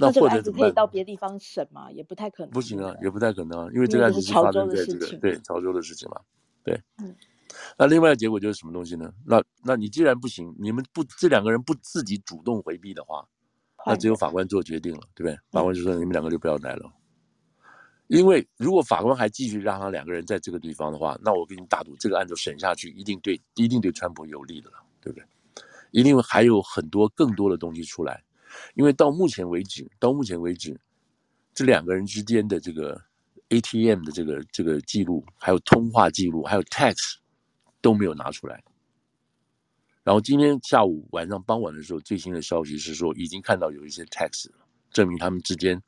[0.00, 1.90] 那这个案子可以到别的地方审吗？
[1.90, 2.50] 也不太可能。
[2.52, 6.20] 不行啊，也不太可能啊，因为这个案子是发生在这个对潮州的事情嘛。
[6.62, 7.12] 对，嗯。
[7.76, 9.12] 那另外的结果就是什么东西呢？
[9.26, 13.26] 那那你既然不行，你们不这两个人不自己主动回避的话，
[13.84, 15.36] 那只有法官做决定了，对不对？
[15.50, 16.82] 法官就说你们两个就不要来了。
[16.84, 16.92] 嗯。
[18.06, 25.26] 因为如果法官还继续让他两个人在这个地方的话，那我跟你打赌，这个案子审下去一定对一定对川普有利的了，对不对？
[25.90, 28.22] 一定还有很多更多的东西出来。
[28.74, 30.78] 因为到目前为止，到目前为止，
[31.54, 33.00] 这两个人之间的这个
[33.48, 37.16] ATM 的这个这个记录，还有通话记录，还有 text
[37.80, 38.62] 都没有拿出来。
[40.04, 44.46] 然后今天下午晚上傍晚的时候，最新的消息是说，已经看到有一些 text
[44.90, 45.82] 证明他们之间，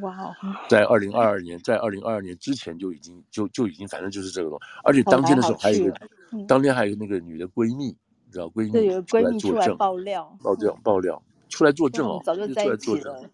[0.00, 0.34] 哇哦，
[0.68, 4.64] 在二零二二年，在二零二二年之前就已经就就已经，反正就是这个东西。
[4.82, 13.30] 而且当天的时候还有一个，当天还有那个女的闺蜜，你知道闺蜜闺蜜出来爆料，爆料爆料出来作证哦，早就出来作证。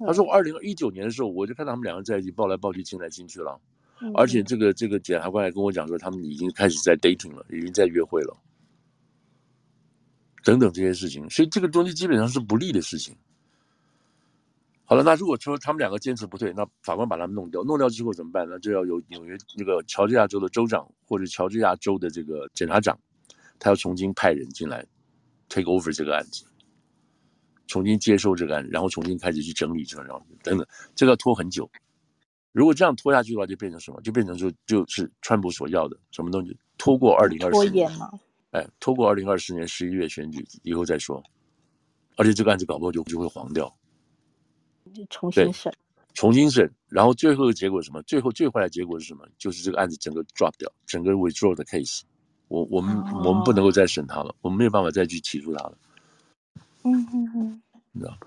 [0.00, 3.60] 他说我，二零一九年的时候，我就看到他们两个在一起，抱来抱去，亲来亲去了。
[4.14, 8.36] 而且这个这个检察官还跟我讲说，他们已经开始在 dating 了，已经在约会了。
[10.44, 13.14] 等等这些事情，所以这个东西基本上是不利的事情。
[14.84, 18.58] 好了，那如果说他们两个坚持不退，那法官把他们弄掉，弄掉之后怎么办呢？
[18.60, 22.98] 就要由纽约那个乔治亚州的州长或者乔治亚州的这个检察长，
[23.58, 24.86] 他要重新派人进来
[25.48, 26.44] take over 这个案子，
[27.68, 30.66] 重新接受这个案子，然后重新开始去整理这个，然后等等，
[30.96, 31.70] 这个要拖很久。
[32.50, 34.00] 如果这样拖下去的话，就变成什么？
[34.00, 36.58] 就变成说就是川普所要的什么东西？
[36.76, 37.86] 拖过二零二四年。
[37.86, 38.10] 拖延吗？
[38.50, 41.22] 哎，拖过二零二四年十一月选举以后再说，
[42.16, 43.72] 而且这个案子搞不好就就会黄掉，
[44.94, 45.70] 就重新审，
[46.14, 48.02] 重新审，然后最后的结果是什么？
[48.04, 49.28] 最后最坏的结果是什么？
[49.36, 52.00] 就是这个案子整个 drop 掉，整个 withdraw 的 case，
[52.48, 55.76] 我我们、哦、我们不能够再审他了，我们没有办法再去起诉他了。
[56.92, 57.62] 嗯嗯嗯，
[57.92, 58.18] 你知道，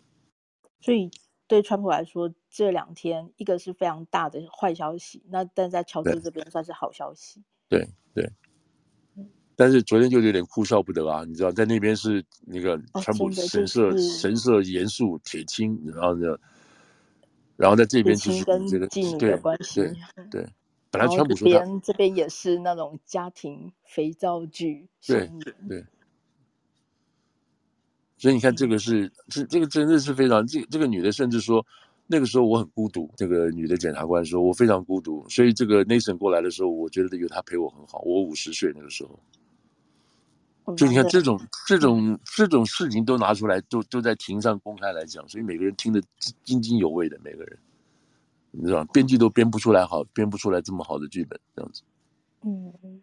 [0.80, 1.12] 所以
[1.48, 7.44] 对川普来说，这两天一个是非常大的坏消息，那但在乔治这边算是好消息。
[7.70, 8.32] 对对。
[9.58, 16.36] 但是昨天就有点哭笑不得啊，你知道，在那边是那个川普神色、哦就是、神色严肃铁青，然后呢，
[17.58, 20.50] 然后在这边就是这个妓女的关系，对对，对。
[20.90, 25.30] 本来川普说这边这边也是那种家庭肥皂剧，对
[25.68, 25.86] 对。
[28.22, 31.66] 所以你看，这个是这这个真的是非常这这个女的甚至说，
[32.06, 33.10] 那个时候我很孤独。
[33.18, 38.00] 这个女的检察官说，我非常孤独，所以这个 Nathan 过来的时候，我觉得有他陪我很好。
[38.06, 39.20] 我五十岁那个时候。
[40.78, 46.00] 就你看这种这种这种事情都拿出来，都都在庭上公开来讲，所以每个人听得
[46.44, 47.58] 津津有味的，每个人，
[48.52, 48.90] 你知道吧？
[48.94, 51.82] 编剧都编不出来好，编不出来这么好的剧本，这样子。
[52.44, 53.02] 嗯。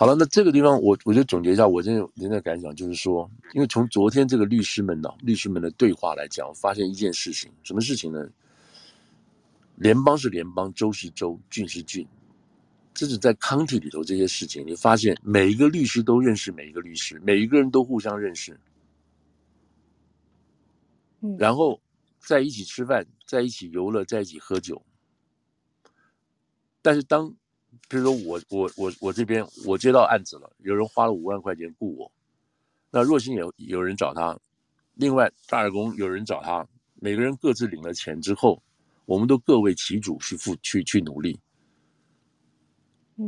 [0.00, 8.24] 好了，那这个地方我我就总结一下我现在现在感想，就是说，因为从昨天这个律师们呢，律师们的对话来讲，我发现一件事情，什么事情呢？
[9.74, 12.06] 联邦是联邦，州是州，郡是郡。
[12.94, 18.56] 这是在 county 里头这些事情，你发现每一个律师都认识每一个律师，每一个人都互相认识，
[21.36, 21.80] 然后
[22.20, 24.80] 在一起吃饭，在一起游乐，在一起喝酒。
[26.82, 27.34] 但是当，
[27.88, 32.12] 比如说我我我我这边我接到案子了，有人花了五万块钱雇我，
[32.90, 34.38] 那若星也有人找他，
[34.94, 36.66] 另外大耳公有人找他，
[36.96, 38.62] 每个人各自领了钱之后，
[39.06, 41.40] 我们都各为其主去付去去努力。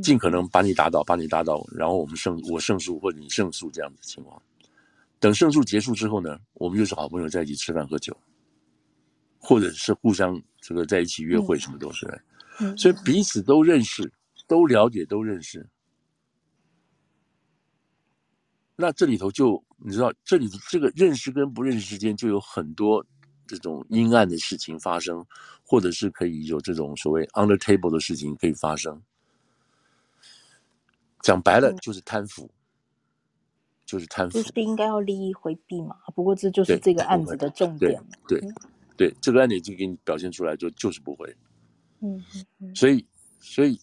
[0.03, 4.41] 尽可能把你打倒，把你打倒，然后我们胜，我胜诉或者你胜诉这样的情况。
[5.19, 8.17] 等胜诉结束之后呢，我们又是好朋友在一起吃饭喝酒，
[9.39, 12.07] 或者是互相这个在一起约会，什么都是。
[12.61, 14.09] 嗯，所以彼此都认识，
[14.51, 15.65] 都了解，都认识。
[18.75, 23.07] 那这里头就你知道，这里这个认识跟不认识之间就有很多
[23.47, 25.25] 这种阴暗的事情发生，
[25.63, 29.01] 或者是可以有这种所谓 under table 的事情可以发生。
[31.23, 32.51] 讲白了就是贪腐，嗯，
[33.87, 35.95] 就是贪腐，就是应该要利益回避嘛。
[36.13, 38.05] 不过这就是这个案子的重点。
[38.27, 38.53] 对对，
[38.97, 41.37] 对，这个案子已经给你表现出来，就就是不会。
[42.01, 42.21] 嗯
[42.59, 42.75] 嗯。
[42.75, 43.07] 所以，
[43.39, 43.79] 所以，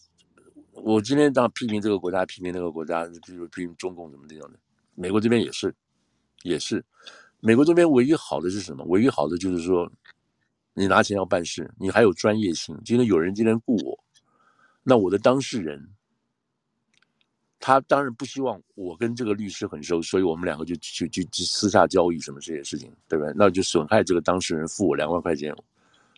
[0.83, 4.59] 我今天当然批评这个国家，批评那个国家，比如批评中共怎么这样的。
[4.95, 5.73] 美国这边也是，
[6.43, 6.83] 也是。
[7.39, 8.83] 美国这边唯一好的是什么？
[8.85, 9.91] 唯一好的就是说，
[10.73, 12.79] 你拿钱要办事，你还有专业性。
[12.85, 13.97] 今天有人今天雇我，
[14.83, 15.89] 那我的当事人。
[17.59, 23.33] 他当然不希望我跟这个律师很熟，所以我们两个就去去去私下交易什么这些事情，对不对？
[23.35, 25.53] 那就损害这个当事人付我两万块钱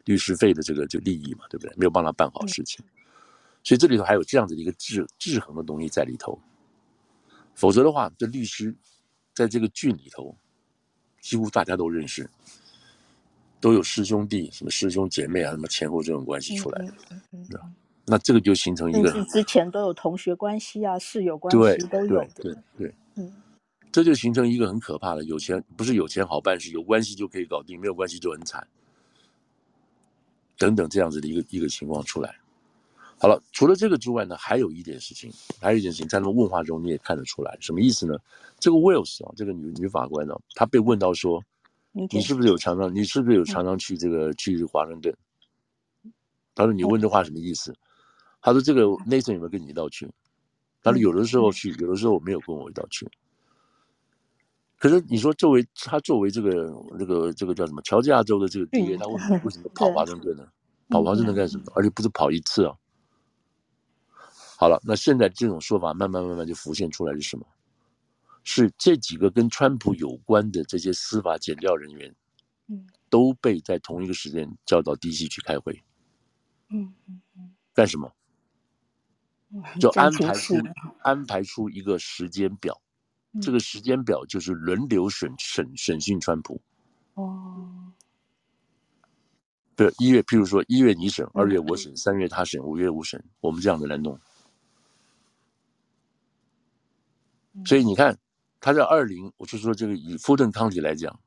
[0.03, 1.73] 律师费的这个就利益嘛，对不对？
[1.77, 2.83] 没有帮他办好事情，
[3.69, 6.39] 所以这里头还有这样子的一个制制衡的东西在里头。
[7.53, 8.75] 否则的话，这律师
[9.31, 10.35] 在这个郡里头，
[11.21, 12.27] 几乎大家都认识，
[13.61, 17.61] 都有师兄弟、什么师兄姐妹啊，什么前后这种关系出来的，
[18.07, 23.31] 那这个就形成一个，之前都有同学关系啊，室友关系都有的，对对对，嗯，
[23.91, 28.67] 这就形成一个很可怕的，有钱不是有钱好办事，有关系就可以搞定，没有关系就很惨，
[30.57, 32.35] 等等这样子的一个一个情况出来。
[33.19, 38.15] 好了，除了这个之外呢，还有一点事情，还有一件事情，在那问话中你也看得出来，什么意思呢？
[38.59, 41.43] 这个 Wells 啊，这个女女法官呢，她被问到说，
[41.91, 42.93] 你是不是有常常？
[42.95, 45.13] 你是不是有常常去这个、嗯、去华盛顿？
[46.55, 47.77] 他说：“你问这话什么意思？”嗯、
[48.41, 50.09] 他说：“这个 Nathan 有没有跟你一道去？”
[50.83, 53.07] 他说：“有的时候去，有的时候我没有跟我一道去。”
[54.77, 60.45] 可是你说，作为他作为这个这个这个叫什么乔治亚州的这个 DA，他为什么为什么跑华盛顿呢？
[60.89, 61.63] 跑华盛顿干什么？
[61.75, 62.75] 而且不是跑一次啊？
[64.59, 67.47] 好了，那现在这种说法慢慢慢慢就浮现出来是什么？
[68.43, 72.13] 是这几个跟川普有关的这些司法检调人员，
[73.09, 75.81] 都被在同一个时间叫到 DC 去开会。
[76.71, 78.11] 嗯嗯嗯，干什么？
[79.79, 80.55] 就安排出
[81.03, 82.81] 安排出一个时间表。
[83.41, 86.61] 这个时间表就是轮流审审审讯川普。
[87.13, 87.93] 哦，
[89.77, 94.19] 对，一月，譬如说一月你审，二月我审，三月他审，五月我审，我们这样子来弄。
[97.65, 98.17] 所以你看，
[98.59, 101.19] 他在二零，我就说这个以富顿康体来讲，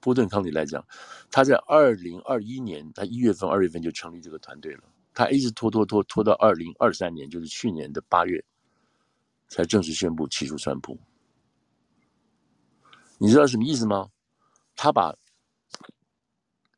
[0.00, 0.84] 富顿康体来讲，
[1.30, 4.82] 他在二零二一年，他一月份、二月份就成立这个团队了，
[5.14, 8.44] 他一直拖拖拖拖到二零二三年，就是去年的八月，
[9.48, 10.98] 才正式宣布起诉川普。
[13.18, 14.08] 你知道什么意思吗？
[14.74, 15.14] 他把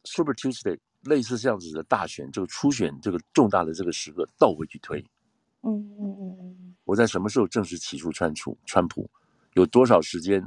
[0.05, 5.01] Super Tuesday 类似这样子的大选，这个初选这个重大的这个时刻倒回去推。
[5.63, 6.44] 嗯嗯嗯嗯。
[6.85, 8.57] 我在什么时候正式起诉川普？
[8.67, 9.09] 川普
[9.55, 10.47] 有多少时间，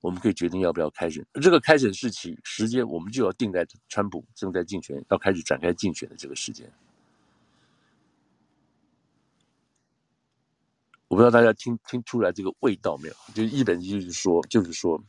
[0.00, 1.24] 我们可以决定要不要开审？
[1.34, 6.70] 这个开审是起时间，我们就要定在川普正在竞选要开始展开竞选的这个时间。
[11.08, 13.14] 我不知道大家听听出来这个味道没有？
[13.34, 15.02] 就一本就是说，就是说，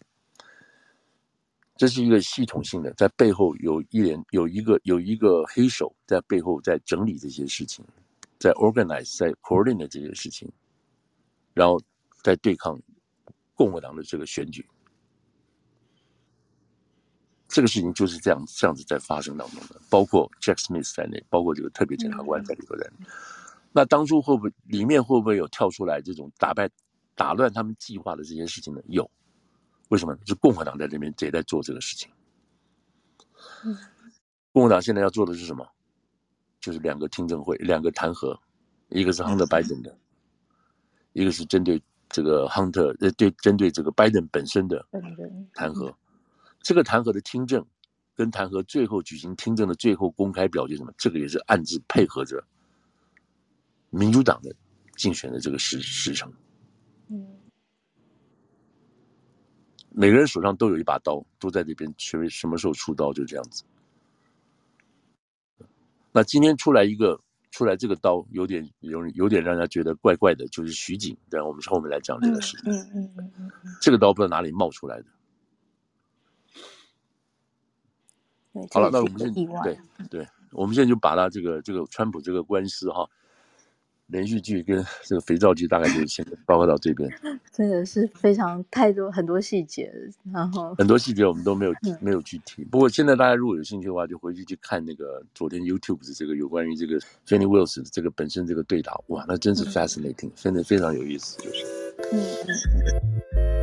[1.78, 7.86] 这是一个系统性的，在背后有一连有一个有一个黑手在背后在整理这些事情，
[8.42, 10.52] 在 organize 在 coordinate 这些事情，
[11.54, 11.80] 然后
[12.24, 12.82] 在对抗
[13.54, 14.68] 共和党的这个选举。
[17.48, 22.94] 这个事情就是这样这样子在发生当中的，包括 Jack Smith 在内，包括这个特别检察官在里头的人。
[23.02, 23.06] 嗯
[23.74, 26.70] 那当初会不会里面会不会有跳出来这种打败、
[27.16, 28.82] 打乱他们计划的这些事情呢？
[28.88, 29.10] 有，
[29.88, 30.14] 为什么？
[30.26, 32.12] 是共和党在这边也在做这个事情。
[34.52, 35.66] 共和党现在要做的是什么？
[36.62, 38.40] 就是两个听证会、两个弹劾，
[38.90, 39.98] 一个是 Hunter Biden 的，
[41.14, 44.88] 一个是针对这个 Hunter 呃对针对这个 Biden 本身的
[45.54, 45.94] 弹劾。
[46.62, 47.66] 这个弹劾的听证
[48.16, 50.94] 跟弹劾最后举行听证的最后公开表决什么？
[50.98, 52.42] 这个也是暗自配合着。
[53.90, 54.56] 民主党的
[54.96, 56.32] 竞选的这个时时程，
[57.10, 57.28] 嗯，
[59.90, 63.64] 每个人手上都有一把刀，都在这边，谁什么时候出刀就这样子。
[66.12, 67.20] 那今天出来一个，
[67.52, 71.16] 出来这个刀有点有有点让人家觉得怪怪的，就是徐锦。
[71.30, 73.52] 然后我们后面来讲这个事情，嗯嗯嗯嗯，
[73.82, 75.06] 这个刀不知道哪里冒出来的。
[78.72, 79.80] 好了，那我们现在对
[80.10, 83.10] 对，我们现在就把他这个这个川普这个官司哈。
[84.12, 87.10] 连续剧跟 这个肥皂剧大概就先包括到这边，
[87.52, 89.92] 真的是非常太多很多细节，
[90.32, 92.64] 然后很多细节我们都没有、嗯、没有去提。
[92.66, 101.66] 不过现在大家如果有兴趣的话，就回去去看那个昨天 YouTube 的这个有关于这个 Fanny Wills 的这个本身这个对答，哇，那真是 fascinating，真的、嗯、非常有意思，就是。
[102.12, 102.20] 嗯
[103.38, 103.61] 嗯